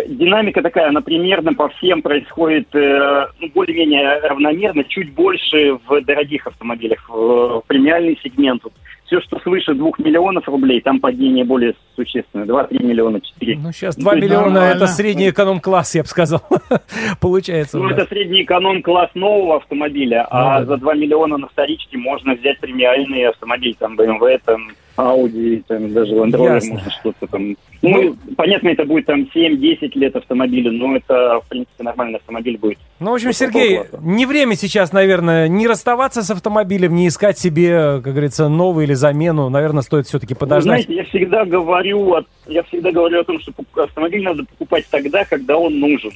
динамика 0.06 0.62
такая, 0.62 0.88
она 0.88 1.02
примерно 1.02 1.52
по 1.52 1.68
всем 1.68 2.00
происходит 2.00 2.74
э, 2.74 3.26
ну, 3.38 3.50
более-менее 3.54 4.20
равномерно, 4.20 4.82
чуть 4.84 5.12
больше 5.12 5.78
в 5.86 6.00
дорогих 6.00 6.46
автомобилях, 6.46 7.06
в 7.06 7.62
премиальный 7.66 8.18
сегмент. 8.24 8.62
Все, 9.08 9.20
что 9.22 9.38
свыше 9.40 9.74
2 9.74 9.90
миллионов 9.98 10.46
рублей, 10.46 10.80
там 10.80 11.00
падение 11.00 11.44
более 11.44 11.74
существенное, 11.96 12.44
2-3 12.46 12.84
миллиона, 12.84 13.20
4. 13.20 13.56
Ну, 13.58 13.72
сейчас 13.72 13.96
Ну, 13.96 14.02
2 14.04 14.10
то 14.12 14.16
есть 14.18 14.28
миллиона, 14.28 14.50
нормально. 14.50 14.74
это 14.76 14.86
средний 14.86 15.30
эконом-класс, 15.30 15.94
я 15.96 16.02
бы 16.02 16.08
сказал. 16.08 16.42
Получается. 17.20 17.78
Ну, 17.78 17.88
это 17.88 18.06
средний 18.06 18.42
эконом-класс 18.44 19.10
нового 19.14 19.56
автомобиля, 19.56 20.26
а 20.30 20.60
Ну, 20.60 20.66
да. 20.66 20.72
за 20.72 20.76
2 20.78 20.94
миллиона 20.94 21.38
на 21.38 21.48
вторичке 21.48 21.96
можно 21.98 22.34
взять 22.34 22.60
премиальный 22.60 23.24
автомобиль, 23.28 23.74
там, 23.78 23.96
BMW, 23.98 24.38
там, 24.44 24.68
Audi, 24.96 25.62
там, 25.68 25.92
даже 25.94 26.12
Land 26.14 26.32
Rover, 26.32 26.54
можно 26.54 26.90
что-то 27.00 27.26
там. 27.28 27.56
Ну, 27.82 28.16
понятно, 28.36 28.68
это 28.70 28.84
будет 28.84 29.06
там 29.06 29.28
7-10 29.32 29.92
лет 29.94 30.16
автомобиля, 30.16 30.72
но 30.72 30.96
это, 30.96 31.40
в 31.44 31.48
принципе, 31.48 31.84
нормальный 31.84 32.16
автомобиль 32.16 32.58
будет. 32.58 32.78
Ну, 32.98 33.12
в 33.12 33.14
общем, 33.14 33.32
Сергей, 33.32 33.82
не 34.00 34.26
время 34.26 34.56
сейчас, 34.56 34.92
наверное, 34.92 35.46
не 35.46 35.68
расставаться 35.68 36.24
с 36.24 36.30
автомобилем, 36.32 36.96
не 36.96 37.06
искать 37.06 37.38
себе, 37.38 38.00
как 38.02 38.12
говорится, 38.12 38.48
новый 38.48 38.86
или 38.86 38.94
замену. 38.98 39.48
Наверное, 39.48 39.82
стоит 39.82 40.06
все-таки 40.06 40.34
Вы 40.34 40.40
подождать. 40.40 40.84
знаете, 40.84 40.94
я 40.94 41.04
всегда 41.04 41.44
говорю, 41.44 42.12
о- 42.14 42.24
я 42.46 42.62
всегда 42.64 42.92
говорю 42.92 43.20
о 43.20 43.24
том, 43.24 43.40
что 43.40 43.52
автомобиль 43.82 44.22
надо 44.22 44.44
покупать 44.44 44.84
тогда, 44.90 45.24
когда 45.24 45.56
он 45.56 45.78
нужен. 45.80 46.10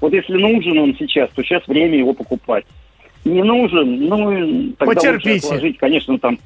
Вот 0.00 0.12
если 0.12 0.34
нужен 0.36 0.78
он 0.78 0.94
сейчас, 0.98 1.30
то 1.30 1.42
сейчас 1.42 1.66
время 1.66 1.98
его 1.98 2.12
покупать. 2.12 2.64
Не 3.24 3.42
нужен, 3.42 4.06
ну, 4.06 4.72
тогда 4.78 4.94
Потерпите. 4.94 5.32
лучше 5.32 5.46
отложить, 5.46 5.78
конечно, 5.78 6.18
там 6.18 6.38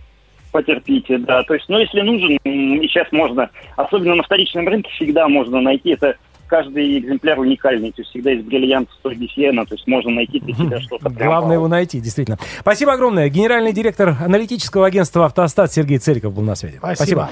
потерпите, 0.53 1.19
да. 1.19 1.43
То 1.43 1.55
есть, 1.55 1.67
ну, 1.69 1.79
если 1.79 2.01
нужен, 2.01 2.39
и 2.45 2.87
сейчас 2.89 3.11
можно, 3.13 3.51
особенно 3.77 4.15
на 4.17 4.23
вторичном 4.23 4.67
рынке 4.67 4.91
всегда 4.97 5.29
можно 5.29 5.61
найти, 5.61 5.91
это 5.91 6.17
каждый 6.51 6.99
экземпляр 6.99 7.39
уникальный, 7.39 7.93
то 7.93 8.03
есть 8.03 8.11
всегда 8.11 8.33
есть 8.33 8.45
бриллиант 8.45 8.91
100 8.99 9.13
BCN, 9.13 9.67
то 9.67 9.75
есть 9.75 9.87
можно 9.87 10.11
найти 10.11 10.41
для 10.41 10.55
себя 10.55 10.81
что-то 10.81 11.09
Главное 11.09 11.57
его 11.57 11.69
найти, 11.69 12.01
действительно. 12.01 12.39
Спасибо 12.59 12.93
огромное. 12.93 13.29
Генеральный 13.29 13.73
директор 13.73 14.17
аналитического 14.21 14.87
агентства 14.87 15.27
«Автостат» 15.27 15.73
Сергей 15.73 15.99
Цериков 15.99 16.35
был 16.35 16.43
на 16.43 16.57
связи. 16.57 16.79
Спасибо. 16.79 17.31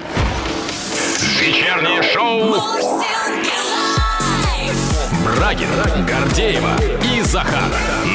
Вечернее 1.41 2.01
шоу. 2.01 2.55
Брагина, 5.35 5.85
Гордеева 6.07 7.08
и 7.29 7.31
Захара 7.31 7.65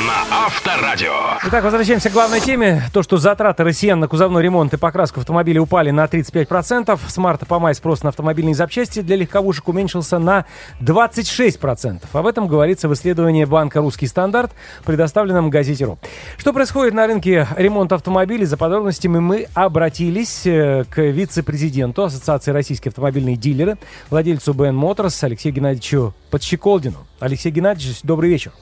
на 0.06 0.46
Авторадио. 0.46 1.12
Итак, 1.46 1.64
возвращаемся 1.64 2.10
к 2.10 2.12
главной 2.12 2.40
теме. 2.40 2.82
То, 2.92 3.02
что 3.02 3.16
затраты 3.16 3.62
россиян 3.62 3.98
на 4.00 4.08
кузовной 4.08 4.42
ремонт 4.42 4.74
и 4.74 4.76
покраску 4.76 5.20
автомобилей 5.20 5.60
упали 5.60 5.90
на 5.90 6.04
35%. 6.04 6.98
С 7.06 7.16
марта 7.18 7.46
по 7.46 7.58
май 7.58 7.74
спрос 7.74 8.02
на 8.02 8.08
автомобильные 8.08 8.54
запчасти 8.54 9.00
для 9.00 9.16
легковушек 9.16 9.68
уменьшился 9.68 10.18
на 10.18 10.46
26%. 10.80 12.02
Об 12.12 12.26
этом 12.26 12.48
говорится 12.48 12.88
в 12.88 12.94
исследовании 12.94 13.44
банка 13.44 13.80
«Русский 13.80 14.06
стандарт», 14.06 14.52
предоставленном 14.84 15.50
газете 15.50 15.84
«Ру». 15.84 15.98
Что 16.36 16.52
происходит 16.52 16.94
на 16.94 17.06
рынке 17.06 17.46
ремонта 17.56 17.94
автомобилей? 17.94 18.46
За 18.46 18.56
подробностями 18.56 19.18
мы 19.18 19.46
обратились 19.54 20.46
э, 20.46 20.84
к 20.90 21.00
вице-президенту 21.00 22.04
Ассоциации 22.04 22.50
российские 22.50 22.90
автомобильные 22.90 23.36
дилеры, 23.36 23.76
владельцу 24.10 24.54
БН 24.54 24.74
Моторс 24.74 25.22
Алексею 25.22 25.54
Геннадьевичу 25.54 26.14
Подщеколдину. 26.30 27.06
Алексей 27.20 27.50
Геннадьевич, 27.50 28.00
добрый 28.02 28.30
вечер. 28.30 28.52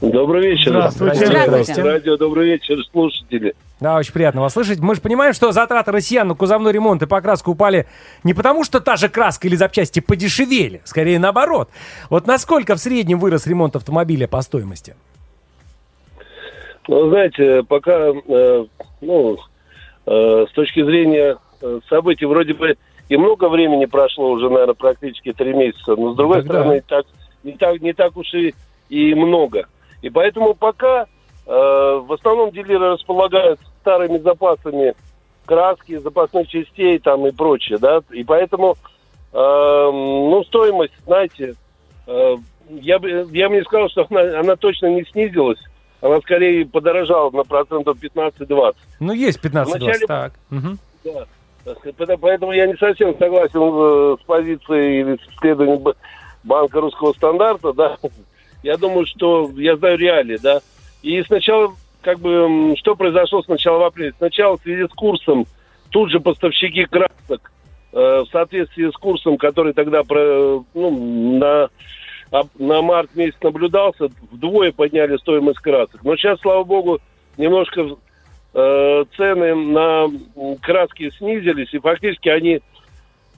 Добрый 0.00 0.50
вечер. 0.50 0.70
Здравствуйте. 0.70 1.26
Здравствуйте. 1.26 1.82
Радио, 1.82 2.16
добрый 2.16 2.46
вечер, 2.46 2.78
слушатели. 2.90 3.54
Да, 3.80 3.96
очень 3.96 4.12
приятно 4.12 4.40
вас 4.40 4.54
слышать. 4.54 4.78
Мы 4.78 4.94
же 4.94 5.00
понимаем, 5.02 5.34
что 5.34 5.52
затраты 5.52 5.92
россиян 5.92 6.26
на 6.26 6.34
кузовной 6.34 6.72
ремонт 6.72 7.02
и 7.02 7.06
покраску 7.06 7.50
упали 7.50 7.86
не 8.24 8.32
потому, 8.32 8.64
что 8.64 8.80
та 8.80 8.96
же 8.96 9.10
краска 9.10 9.46
или 9.46 9.56
запчасти 9.56 10.00
подешевели, 10.00 10.80
скорее 10.84 11.18
наоборот. 11.18 11.68
Вот 12.08 12.26
насколько 12.26 12.76
в 12.76 12.78
среднем 12.78 13.18
вырос 13.18 13.46
ремонт 13.46 13.76
автомобиля 13.76 14.26
по 14.26 14.40
стоимости? 14.40 14.96
Ну, 16.88 17.08
знаете, 17.10 17.62
пока, 17.62 18.08
э, 18.08 18.64
ну, 19.02 19.38
э, 20.06 20.46
с 20.48 20.52
точки 20.52 20.82
зрения 20.82 21.36
э, 21.60 21.80
событий, 21.88 22.24
вроде 22.24 22.54
бы 22.54 22.76
и 23.10 23.16
много 23.16 23.48
времени 23.48 23.84
прошло, 23.84 24.30
уже, 24.30 24.48
наверное, 24.48 24.74
практически 24.74 25.32
три 25.32 25.52
месяца, 25.52 25.94
но, 25.94 26.14
с 26.14 26.16
другой 26.16 26.38
Тогда. 26.38 26.60
стороны, 26.60 26.82
так, 26.86 27.06
не, 27.44 27.52
так, 27.52 27.80
не 27.80 27.92
так 27.92 28.16
уж 28.16 28.32
и, 28.34 28.54
и 28.88 29.14
много. 29.14 29.66
И 30.02 30.10
поэтому 30.10 30.54
пока 30.54 31.02
э, 31.02 31.06
в 31.46 32.12
основном 32.12 32.50
дилеры 32.50 32.92
располагают 32.92 33.60
старыми 33.80 34.18
запасами 34.18 34.94
краски, 35.46 35.98
запасных 35.98 36.48
частей 36.48 36.98
там 36.98 37.26
и 37.26 37.32
прочее, 37.32 37.78
да, 37.78 38.00
и 38.10 38.22
поэтому, 38.24 38.76
э, 39.32 39.36
ну, 39.36 40.44
стоимость, 40.44 40.92
знаете, 41.04 41.54
э, 42.06 42.36
я 42.70 42.98
бы 42.98 43.26
я 43.32 43.48
бы 43.48 43.56
не 43.56 43.62
сказал, 43.62 43.88
что 43.88 44.06
она, 44.10 44.38
она 44.38 44.56
точно 44.56 44.86
не 44.86 45.04
снизилась, 45.04 45.58
она 46.00 46.20
скорее 46.20 46.66
подорожала 46.66 47.30
на 47.30 47.42
процентов 47.42 47.98
15-20. 48.00 48.74
Ну, 49.00 49.12
есть 49.12 49.40
15-20, 49.40 49.78
Вначале- 49.80 50.06
так. 50.06 50.32
Мгм. 50.50 50.78
Да. 51.04 51.26
Поэтому- 52.20 52.52
я 52.52 52.66
не 52.66 52.76
совсем 52.76 53.16
согласен 53.18 53.60
э, 53.60 54.16
с 54.20 54.24
позицией 54.24 55.00
или 55.00 55.16
с 55.16 55.34
исследованием 55.36 55.84
банка 56.44 56.80
русского 56.80 57.12
стандарта, 57.12 57.72
да. 57.72 57.96
Я 58.62 58.76
думаю, 58.76 59.06
что 59.06 59.50
я 59.56 59.76
знаю 59.76 59.98
реалии, 59.98 60.38
да. 60.42 60.60
И 61.02 61.22
сначала, 61.22 61.74
как 62.02 62.18
бы, 62.18 62.74
что 62.76 62.94
произошло 62.94 63.42
сначала 63.42 63.78
в 63.78 63.84
апреле? 63.84 64.12
Сначала 64.18 64.58
в 64.58 64.62
связи 64.62 64.86
с 64.86 64.92
курсом 64.92 65.46
тут 65.90 66.10
же 66.10 66.20
поставщики 66.20 66.84
красок 66.84 67.52
э, 67.92 67.96
в 67.96 68.26
соответствии 68.30 68.90
с 68.90 68.96
курсом, 68.96 69.36
который 69.38 69.72
тогда 69.72 70.02
про, 70.02 70.62
ну, 70.74 71.38
на, 71.38 71.68
на 72.58 72.82
март 72.82 73.14
месяц 73.14 73.36
наблюдался, 73.42 74.08
вдвое 74.30 74.72
подняли 74.72 75.16
стоимость 75.16 75.58
красок. 75.60 76.02
Но 76.04 76.16
сейчас, 76.16 76.40
слава 76.40 76.64
богу, 76.64 77.00
немножко 77.36 77.96
э, 78.54 79.04
цены 79.16 79.54
на 79.54 80.06
краски 80.60 81.10
снизились, 81.16 81.72
и 81.72 81.78
фактически 81.78 82.28
они 82.28 82.60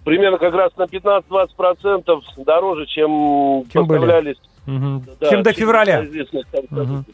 примерно 0.04 0.38
как 0.38 0.54
раз 0.54 0.76
на 0.76 0.84
15-20% 0.84 2.20
дороже, 2.38 2.86
чем, 2.86 3.64
Чем 3.72 3.86
были. 3.86 4.34
Мгм. 4.66 5.04
да, 5.20 5.30
Чем 5.30 5.42
до 5.42 5.52
февраля. 5.52 5.98
событий. 6.02 6.28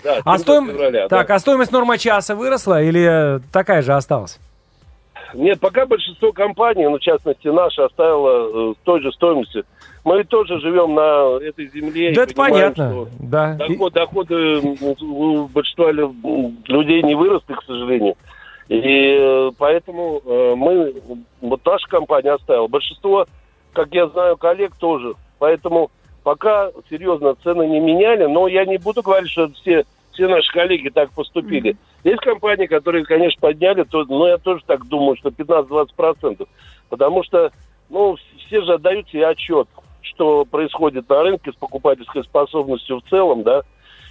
Да, 0.04 0.18
А, 0.24 0.38
стоим- 0.38 0.68
февраля, 0.68 1.08
так, 1.08 1.28
да. 1.28 1.34
а 1.34 1.38
стоимость 1.38 1.72
норма 1.72 1.96
часа 1.98 2.34
выросла 2.34 2.82
или 2.82 3.36
э, 3.36 3.40
такая 3.52 3.82
же 3.82 3.92
осталась? 3.94 4.38
Нет, 5.34 5.60
пока 5.60 5.84
большинство 5.86 6.32
компаний, 6.32 6.84
ну, 6.86 6.96
в 6.96 7.00
частности, 7.00 7.48
наша, 7.48 7.84
оставила 7.86 8.70
э, 8.72 8.74
той 8.84 9.02
же 9.02 9.12
стоимости. 9.12 9.62
Мы 10.04 10.24
тоже 10.24 10.58
живем 10.60 10.94
на 10.94 11.38
этой 11.44 11.68
земле. 11.68 12.14
да 12.14 12.22
это 12.22 12.34
понимаем, 12.34 12.74
понятно. 12.74 13.06
Да. 13.18 13.54
Доход, 13.54 13.92
доходы 13.92 14.60
у 14.60 15.48
большинства 15.48 15.90
лю- 15.92 16.14
людей 16.66 17.02
не 17.02 17.14
выросли, 17.14 17.52
к 17.54 17.62
сожалению. 17.64 18.14
И 18.68 18.80
э, 19.20 19.50
поэтому 19.58 20.20
э, 20.24 20.54
мы, 20.56 20.94
вот 21.42 21.60
наша 21.64 21.86
компания 21.88 22.32
оставила. 22.32 22.66
Большинство, 22.68 23.26
как 23.74 23.88
я 23.92 24.06
знаю, 24.08 24.36
коллег 24.38 24.74
тоже. 24.76 25.14
Поэтому 25.38 25.90
пока 26.28 26.70
серьезно 26.90 27.34
цены 27.36 27.66
не 27.66 27.80
меняли, 27.80 28.26
но 28.26 28.48
я 28.48 28.66
не 28.66 28.76
буду 28.76 29.00
говорить, 29.00 29.30
что 29.30 29.48
все, 29.62 29.86
все 30.12 30.28
наши 30.28 30.52
коллеги 30.52 30.90
так 30.90 31.10
поступили. 31.12 31.74
Есть 32.04 32.20
компании, 32.20 32.66
которые, 32.66 33.06
конечно, 33.06 33.40
подняли, 33.40 33.84
то, 33.84 34.04
но 34.04 34.28
я 34.28 34.36
тоже 34.36 34.62
так 34.66 34.86
думаю, 34.86 35.16
что 35.16 35.30
15-20%. 35.30 36.46
Потому 36.90 37.24
что, 37.24 37.50
ну, 37.88 38.18
все 38.46 38.60
же 38.60 38.74
отдают 38.74 39.08
себе 39.08 39.26
отчет, 39.26 39.68
что 40.02 40.44
происходит 40.44 41.08
на 41.08 41.22
рынке 41.22 41.50
с 41.50 41.54
покупательской 41.54 42.22
способностью 42.24 43.00
в 43.00 43.08
целом, 43.08 43.42
да. 43.42 43.62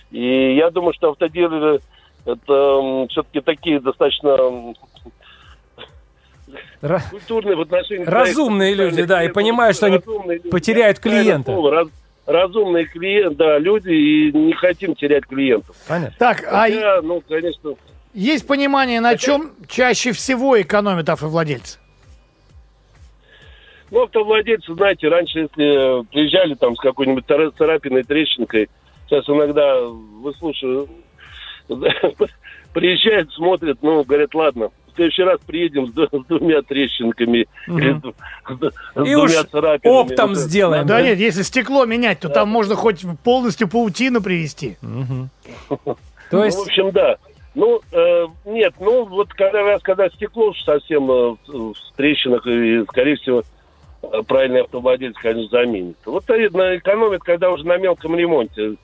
И 0.10 0.56
я 0.56 0.72
думаю, 0.72 0.94
что 0.94 1.12
автодилеры 1.12 1.82
это 2.26 3.08
все-таки 3.12 3.42
такие 3.42 3.80
достаточно 3.80 4.74
культурные 7.10 7.56
в 7.56 7.62
отношении... 7.62 8.04
своих 8.04 8.10
Разумные 8.10 8.74
люди, 8.74 9.02
потенциальных 9.02 9.08
да, 9.08 9.24
и 9.24 9.30
понимают, 9.30 9.76
что 9.78 9.88
они 9.88 10.00
люди. 10.26 10.50
потеряют 10.50 11.00
клиента. 11.00 11.52
слово, 11.52 11.72
раз- 11.72 11.88
разумные 12.28 12.86
клиенты, 12.86 13.36
да, 13.36 13.58
люди, 13.58 13.90
и 13.90 14.32
не 14.38 14.54
хотим 14.54 14.94
терять 14.94 15.26
клиентов. 15.26 15.76
Понятно. 15.88 16.16
Так, 16.20 16.44
а 16.46 16.64
Хотя, 16.64 17.02
ну, 17.02 17.22
конечно, 17.28 17.74
есть 18.14 18.46
понимание, 18.46 19.00
на 19.00 19.18
чем 19.18 19.54
чаще 19.68 20.12
всего 20.12 20.62
экономят 20.62 21.10
автовладельцы? 21.10 21.80
Ну, 23.90 24.04
автовладельцы, 24.04 24.74
знаете, 24.74 25.08
раньше, 25.08 25.40
если 25.40 26.02
э, 26.02 26.04
приезжали 26.12 26.56
там 26.56 26.76
с 26.76 26.80
какой-нибудь 26.80 27.24
цара- 27.26 27.52
царапиной, 27.58 28.04
трещинкой, 28.04 28.70
сейчас 29.08 29.28
иногда 29.30 29.80
выслушаю, 29.80 30.90
приезжают, 32.74 33.32
смотрят, 33.32 33.78
ну, 33.82 34.04
говорят, 34.04 34.36
ладно, 34.36 34.72
в 34.98 35.00
следующий 35.00 35.24
раз 35.24 35.40
приедем 35.46 35.88
с, 35.88 35.92
с 35.96 36.26
двумя 36.26 36.62
трещинками 36.64 37.48
или 37.68 37.94
с, 37.94 38.02
с- 38.02 39.04
с 39.04 39.08
И 39.08 39.16
уж 39.16 39.32
двумя 39.32 39.44
царапинами. 39.46 39.98
оптом 40.00 40.30
Вот 40.30 40.38
сделаем. 40.38 40.86
Да 40.88 41.02
нет, 41.02 41.20
если 41.20 41.44
стекло 41.44 41.86
менять, 41.86 42.20
то 42.20 42.30
там 42.30 42.50
можно 42.50 42.76
хоть 42.76 43.06
полностью 43.24 43.68
паутину 43.68 44.22
привести. 44.22 44.78
То 45.70 45.98
Ну, 46.32 46.44
есть, 46.44 46.58
в 46.58 46.62
общем, 46.64 46.92
да. 46.92 47.16
Ну, 47.56 47.80
э, 47.92 48.26
нет, 48.46 48.74
ну, 48.80 49.06
вот 49.06 49.30
когда 49.34 49.64
раз, 49.64 49.82
когда 49.82 50.10
стекло 50.10 50.48
уж 50.50 50.62
совсем 50.64 51.10
э, 51.10 51.36
в 51.48 51.74
в 51.74 51.96
трещинах, 51.96 52.46
и, 52.46 52.84
скорее 52.84 53.16
всего, 53.16 53.44
э, 54.04 54.22
правильный 54.28 54.62
автовладелец, 54.62 55.16
конечно, 55.16 55.48
заменит. 55.50 55.98
Вот 56.06 56.30
э, 56.30 56.50
на- 56.52 56.76
экономят, 56.78 57.24
когда 57.24 57.50
уже 57.50 57.66
на 57.66 57.78
мелком 57.78 58.16
ремонте, 58.16 58.76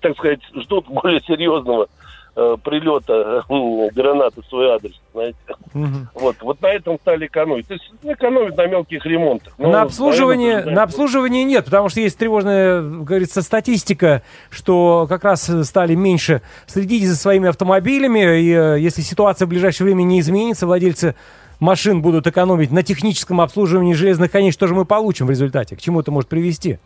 так 0.00 0.16
сказать, 0.16 0.40
ждут 0.54 0.86
более 0.88 1.20
серьезного 1.22 1.88
э, 2.34 2.56
прилета 2.62 3.44
э, 3.48 3.88
гранаты 3.94 4.42
в 4.42 4.46
свой 4.46 4.70
адрес, 4.70 5.00
знаете. 5.12 5.36
мгм. 5.74 6.08
Вот, 6.14 6.36
вот 6.40 6.60
на 6.62 6.68
этом 6.68 6.98
стали 6.98 7.26
экономить. 7.26 7.68
То 7.68 7.74
есть 7.74 7.90
экономят 8.02 8.56
на 8.56 8.66
мелких 8.66 9.04
ремонтах. 9.04 9.58
На 9.58 9.82
обслуживание, 9.82 10.54
наверное, 10.54 10.74
на 10.74 10.82
обслуживание 10.82 11.44
нет, 11.44 11.64
потому 11.66 11.88
что 11.88 12.00
есть 12.00 12.18
тревожная, 12.18 12.80
как 12.80 13.04
говорится, 13.04 13.42
статистика, 13.42 14.22
что 14.50 15.06
как 15.08 15.24
раз 15.24 15.50
стали 15.64 15.94
меньше 15.94 16.42
следить 16.66 17.06
за 17.06 17.16
своими 17.16 17.48
автомобилями, 17.48 18.40
и 18.40 18.52
э, 18.52 18.80
если 18.80 19.02
ситуация 19.02 19.46
в 19.46 19.48
ближайшее 19.48 19.86
время 19.86 20.02
не 20.02 20.20
изменится, 20.20 20.66
владельцы 20.66 21.14
машин 21.60 22.02
будут 22.02 22.26
экономить 22.26 22.72
на 22.72 22.82
техническом 22.82 23.40
обслуживании 23.40 23.94
железных 23.94 24.30
коней, 24.30 24.52
что 24.52 24.66
же 24.66 24.74
мы 24.74 24.84
получим 24.84 25.26
в 25.26 25.30
результате? 25.30 25.76
К 25.76 25.80
чему 25.80 26.00
это 26.00 26.10
может 26.10 26.28
привести? 26.28 26.78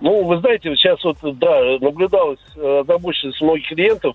Ну, 0.00 0.24
вы 0.24 0.38
знаете, 0.38 0.74
сейчас 0.76 1.02
вот, 1.02 1.16
да, 1.38 1.78
наблюдалась 1.80 2.38
э, 2.56 2.80
озабоченность 2.80 3.40
многих 3.40 3.68
клиентов. 3.68 4.14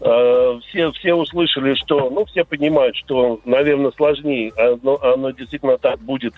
Э, 0.00 0.60
Все, 0.68 0.92
все 0.92 1.14
услышали, 1.14 1.74
что, 1.74 2.08
ну, 2.10 2.24
все 2.26 2.44
понимают, 2.44 2.96
что, 2.96 3.40
наверное, 3.44 3.90
сложнее, 3.96 4.52
оно, 4.56 4.98
оно 5.02 5.30
действительно 5.30 5.76
так 5.76 5.98
будет 6.00 6.34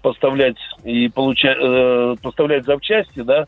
поставлять 0.00 0.56
и 0.84 1.08
получать, 1.08 1.58
э, 1.60 2.16
поставлять 2.22 2.64
запчасти, 2.64 3.20
да, 3.20 3.46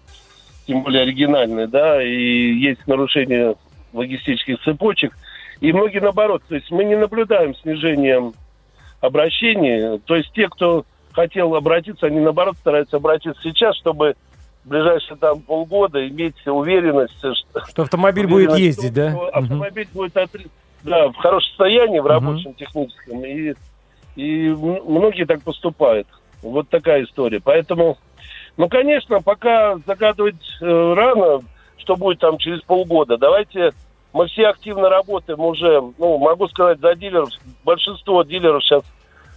тем 0.67 0.83
более 0.83 1.03
оригинальные, 1.03 1.69
да, 1.69 2.03
и 2.03 2.53
есть 2.55 2.87
нарушение 2.87 3.55
логистических 3.93 4.61
цепочек. 4.63 5.17
И 5.61 5.73
многие 5.73 6.01
наоборот, 6.01 6.43
то 6.49 6.55
есть 6.55 6.71
мы 6.71 6.85
не 6.85 6.97
наблюдаем 6.97 7.55
снижения 7.57 8.33
обращений, 9.01 9.99
то 10.01 10.17
есть 10.17 10.33
те, 10.35 10.49
кто 10.49 10.85
хотел 11.13 11.55
обратиться, 11.55 12.07
они 12.07 12.21
наоборот 12.21 12.57
стараются 12.59 12.97
обратиться 12.97 13.41
сейчас, 13.43 13.77
чтобы 13.77 14.17
ближайшие 14.67 15.17
там 15.17 15.41
полгода 15.41 16.07
иметь 16.09 16.35
уверенность, 16.47 17.17
что, 17.19 17.35
Что 17.67 17.83
автомобиль 17.83 18.27
будет 18.27 18.51
уверенность 18.51 18.61
ездить, 18.79 18.93
да? 18.93 19.11
что 19.11 19.21
Мгм. 19.27 19.31
Автомобиль 19.33 19.89
будет 19.95 20.17
отри- 20.17 20.49
да, 20.83 21.09
в 21.09 21.17
хорошем 21.17 21.49
состоянии, 21.51 22.01
в 22.01 22.07
рабочем, 22.07 22.53
техническом, 22.55 23.25
и, 23.25 23.55
и 24.17 24.49
многие 24.51 25.25
так 25.25 25.43
поступают. 25.43 26.07
Вот 26.43 26.69
такая 26.69 27.05
история. 27.05 27.41
Поэтому, 27.43 27.97
ну, 28.57 28.69
конечно, 28.69 29.21
пока 29.23 29.79
загадывать 29.87 30.37
э, 30.61 30.95
рано, 30.95 31.41
что 31.79 31.97
будет 31.97 32.19
там 32.21 32.39
через 32.39 32.61
полгода. 32.63 33.17
Давайте 33.17 33.73
мы 34.13 34.27
все 34.27 34.49
активно 34.49 34.89
работаем 34.89 35.41
уже, 35.41 35.83
ну, 35.99 36.19
могу 36.19 36.47
сказать, 36.49 36.79
за 36.81 36.95
дилеров. 36.95 37.31
Большинство 37.65 38.23
дилеров 38.23 38.63
сейчас 38.65 38.83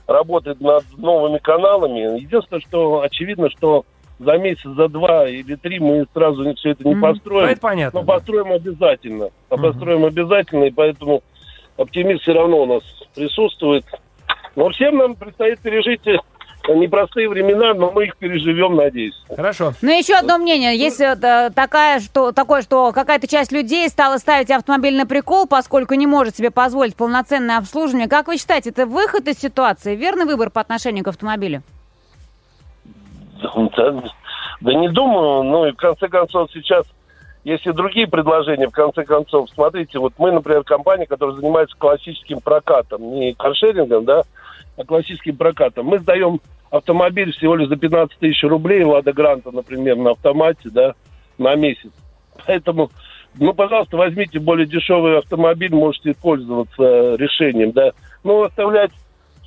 работает 0.08 0.60
над 0.62 0.84
новыми 0.98 1.38
каналами. 1.38 2.20
Единственное, 2.20 2.62
что 2.62 3.02
очевидно, 3.02 3.50
что 3.50 3.86
за 4.20 4.38
месяц, 4.38 4.70
за 4.76 4.88
два 4.90 5.28
или 5.28 5.56
три 5.56 5.80
мы 5.80 6.06
сразу 6.14 6.44
не- 6.44 6.54
все 6.56 6.72
это 6.72 6.88
не 6.88 6.96
построим. 6.96 7.48
Это 7.48 7.62
понятно. 7.62 8.00
Но 8.00 8.06
да. 8.06 8.14
построим 8.14 8.52
обязательно. 8.52 9.30
А 9.50 9.58
Построим 9.58 10.06
обязательно, 10.06 10.66
и 10.66 10.72
поэтому 10.72 11.24
оптимист 11.78 12.22
все 12.22 12.34
равно 12.34 12.64
у 12.64 12.66
нас 12.66 12.84
присутствует. 13.16 13.86
Но 14.56 14.70
всем 14.70 14.98
нам 14.98 15.16
предстоит 15.16 15.60
пережить 15.60 16.02
непростые 16.68 17.30
времена, 17.30 17.74
но 17.74 17.92
мы 17.92 18.06
их 18.06 18.18
переживем, 18.18 18.76
надеюсь. 18.76 19.16
Хорошо. 19.36 19.74
Ну, 19.82 19.98
еще 19.98 20.16
одно 20.16 20.38
мнение. 20.38 20.78
Есть 20.78 21.02
э, 21.02 21.16
да, 21.16 21.50
такая, 21.50 22.00
что, 22.00 22.32
такое, 22.32 22.62
что 22.62 22.92
какая-то 22.92 23.28
часть 23.28 23.52
людей 23.52 23.88
стала 23.90 24.18
ставить 24.18 24.52
автомобиль 24.52 24.96
на 24.96 25.06
прикол, 25.06 25.48
поскольку 25.48 25.94
не 25.96 26.08
может 26.08 26.36
себе 26.36 26.52
позволить 26.52 26.96
полноценное 26.96 27.58
обслуживание. 27.58 28.08
Как 28.08 28.28
вы 28.28 28.38
считаете, 28.38 28.70
это 28.70 28.86
выход 28.86 29.28
из 29.28 29.40
ситуации? 29.40 29.96
Верный 29.96 30.26
выбор 30.26 30.50
по 30.50 30.62
отношению 30.62 31.04
к 31.04 31.08
автомобилю? 31.08 31.64
Да, 33.42 33.96
да 34.62 34.74
не 34.74 34.90
думаю, 34.90 35.44
ну 35.44 35.66
и 35.66 35.72
в 35.72 35.78
конце 35.78 36.08
концов 36.08 36.50
сейчас 36.54 36.86
есть 37.44 37.66
и 37.66 37.72
другие 37.72 38.08
предложения, 38.08 38.68
в 38.68 38.72
конце 38.72 39.04
концов. 39.04 39.50
Смотрите, 39.50 39.98
вот 40.00 40.14
мы, 40.18 40.32
например, 40.32 40.64
компания, 40.64 41.06
которая 41.06 41.36
занимается 41.36 41.76
классическим 41.78 42.42
прокатом, 42.42 43.14
не 43.14 43.34
каршерингом, 43.34 44.06
да, 44.06 44.24
а 44.78 44.84
классическим 44.84 45.38
прокатом. 45.38 45.86
Мы 45.86 46.00
сдаем 46.00 46.42
автомобиль 46.70 47.32
всего 47.34 47.56
лишь 47.56 47.70
за 47.70 47.78
15 47.78 48.20
тысяч 48.20 48.44
рублей, 48.44 48.84
Лада 48.84 49.14
Гранта, 49.14 49.52
например, 49.52 49.96
на 49.96 50.12
автомате, 50.12 50.70
да, 50.70 50.94
на 51.38 51.56
месяц. 51.56 51.92
Поэтому, 52.46 52.92
ну, 53.36 53.54
пожалуйста, 53.54 53.98
возьмите 53.98 54.40
более 54.40 54.68
дешевый 54.68 55.18
автомобиль, 55.18 55.74
можете 55.74 56.14
пользоваться 56.14 57.16
решением, 57.16 57.72
да. 57.72 57.92
Ну, 58.24 58.44
оставлять 58.44 58.92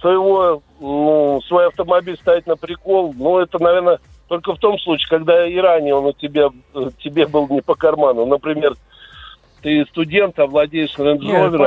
своего, 0.03 0.63
ну, 0.81 1.41
свой 1.47 1.69
автомобиль 1.69 2.19
ставить 2.21 2.47
на 2.47 2.57
прикол, 2.57 3.15
ну, 3.17 3.39
это, 3.39 3.59
наверное, 3.63 3.99
только 4.29 4.55
в 4.55 4.59
том 4.59 4.79
случае, 4.79 5.09
когда 5.09 5.47
и 5.47 5.57
ранее 5.57 5.95
он 5.95 6.07
у 6.07 6.13
тебя, 6.13 6.51
тебе 7.03 7.27
был 7.27 7.49
не 7.49 7.63
по 7.63 7.75
карману. 7.75 8.27
Например, 8.27 8.75
ты 9.63 9.85
студент, 9.91 10.39
а 10.39 10.47
владеешь 10.47 10.95
Range 10.99 11.19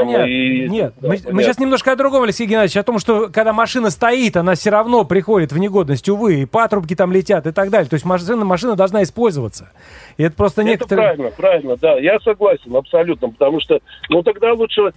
Нет, 0.05 0.27
и... 0.27 0.67
Нет, 0.69 0.93
Да, 0.99 1.07
мы, 1.07 1.17
мы 1.31 1.43
сейчас 1.43 1.59
немножко 1.59 1.93
о 1.93 1.95
другом, 1.95 2.23
Алексей 2.23 2.45
Геннадьевич, 2.45 2.75
о 2.75 2.83
том, 2.83 2.99
что 2.99 3.29
когда 3.29 3.53
машина 3.53 3.89
стоит, 3.89 4.35
она 4.35 4.55
все 4.55 4.69
равно 4.69 5.05
приходит 5.05 5.53
в 5.53 5.57
негодность, 5.57 6.09
увы, 6.09 6.41
и 6.41 6.45
патрубки 6.45 6.93
там 6.95 7.11
летят 7.13 7.47
и 7.47 7.51
так 7.51 7.69
далее. 7.69 7.89
То 7.89 7.93
есть 7.93 8.05
машина, 8.05 8.43
машина 8.43 8.75
должна 8.75 9.01
использоваться. 9.03 9.71
И 10.17 10.23
это 10.23 10.35
просто 10.35 10.61
Это 10.61 10.71
некоторые... 10.71 11.07
правильно, 11.07 11.31
правильно, 11.31 11.77
да, 11.77 11.93
я 11.99 12.19
согласен 12.19 12.75
абсолютно, 12.75 13.29
потому 13.29 13.61
что, 13.61 13.79
ну 14.09 14.21
тогда 14.23 14.53
лучше 14.53 14.91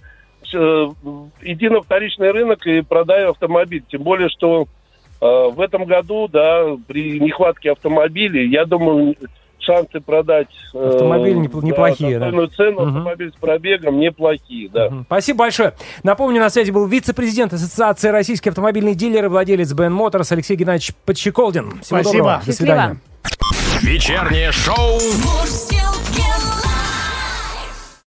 иди 0.53 1.69
на 1.69 1.81
вторичный 1.81 2.31
рынок 2.31 2.65
и 2.67 2.81
продай 2.81 3.25
автомобиль, 3.25 3.83
тем 3.89 4.03
более, 4.03 4.29
что 4.29 4.67
э, 5.21 5.25
в 5.25 5.59
этом 5.61 5.85
году, 5.85 6.27
да, 6.27 6.77
при 6.87 7.19
нехватке 7.19 7.71
автомобилей, 7.71 8.49
я 8.49 8.65
думаю, 8.65 9.15
шансы 9.61 9.99
продать 9.99 10.47
э, 10.73 10.89
Автомобили 10.93 11.37
непл- 11.37 11.59
за 11.59 11.65
неплохие, 11.67 12.13
да. 12.17 12.25
достойную 12.31 12.47
цену 12.47 12.81
Мгм. 12.85 12.97
автомобиль 12.97 13.31
с 13.31 13.35
пробегом 13.39 13.99
неплохие, 13.99 14.69
да. 14.69 14.89
Мгм. 14.89 15.03
Спасибо 15.05 15.39
большое. 15.39 15.73
Напомню, 16.03 16.39
на 16.39 16.49
связи 16.49 16.71
был 16.71 16.85
вице-президент 16.87 17.53
Ассоциации 17.53 18.09
российских 18.09 18.51
автомобильных 18.51 18.95
дилеров, 18.95 19.31
владелец 19.31 19.73
БН 19.73 19.91
Моторс 19.93 20.31
Алексей 20.31 20.55
Геннадьевич 20.55 20.95
Подщеколдин. 21.05 21.81
Всего 21.81 21.99
Спасибо. 22.01 22.13
доброго. 22.23 22.37
До 22.39 22.45
Счастливо. 22.45 22.55
свидания. 22.55 22.97
Вечернее 23.81 24.51
шоу 24.51 24.97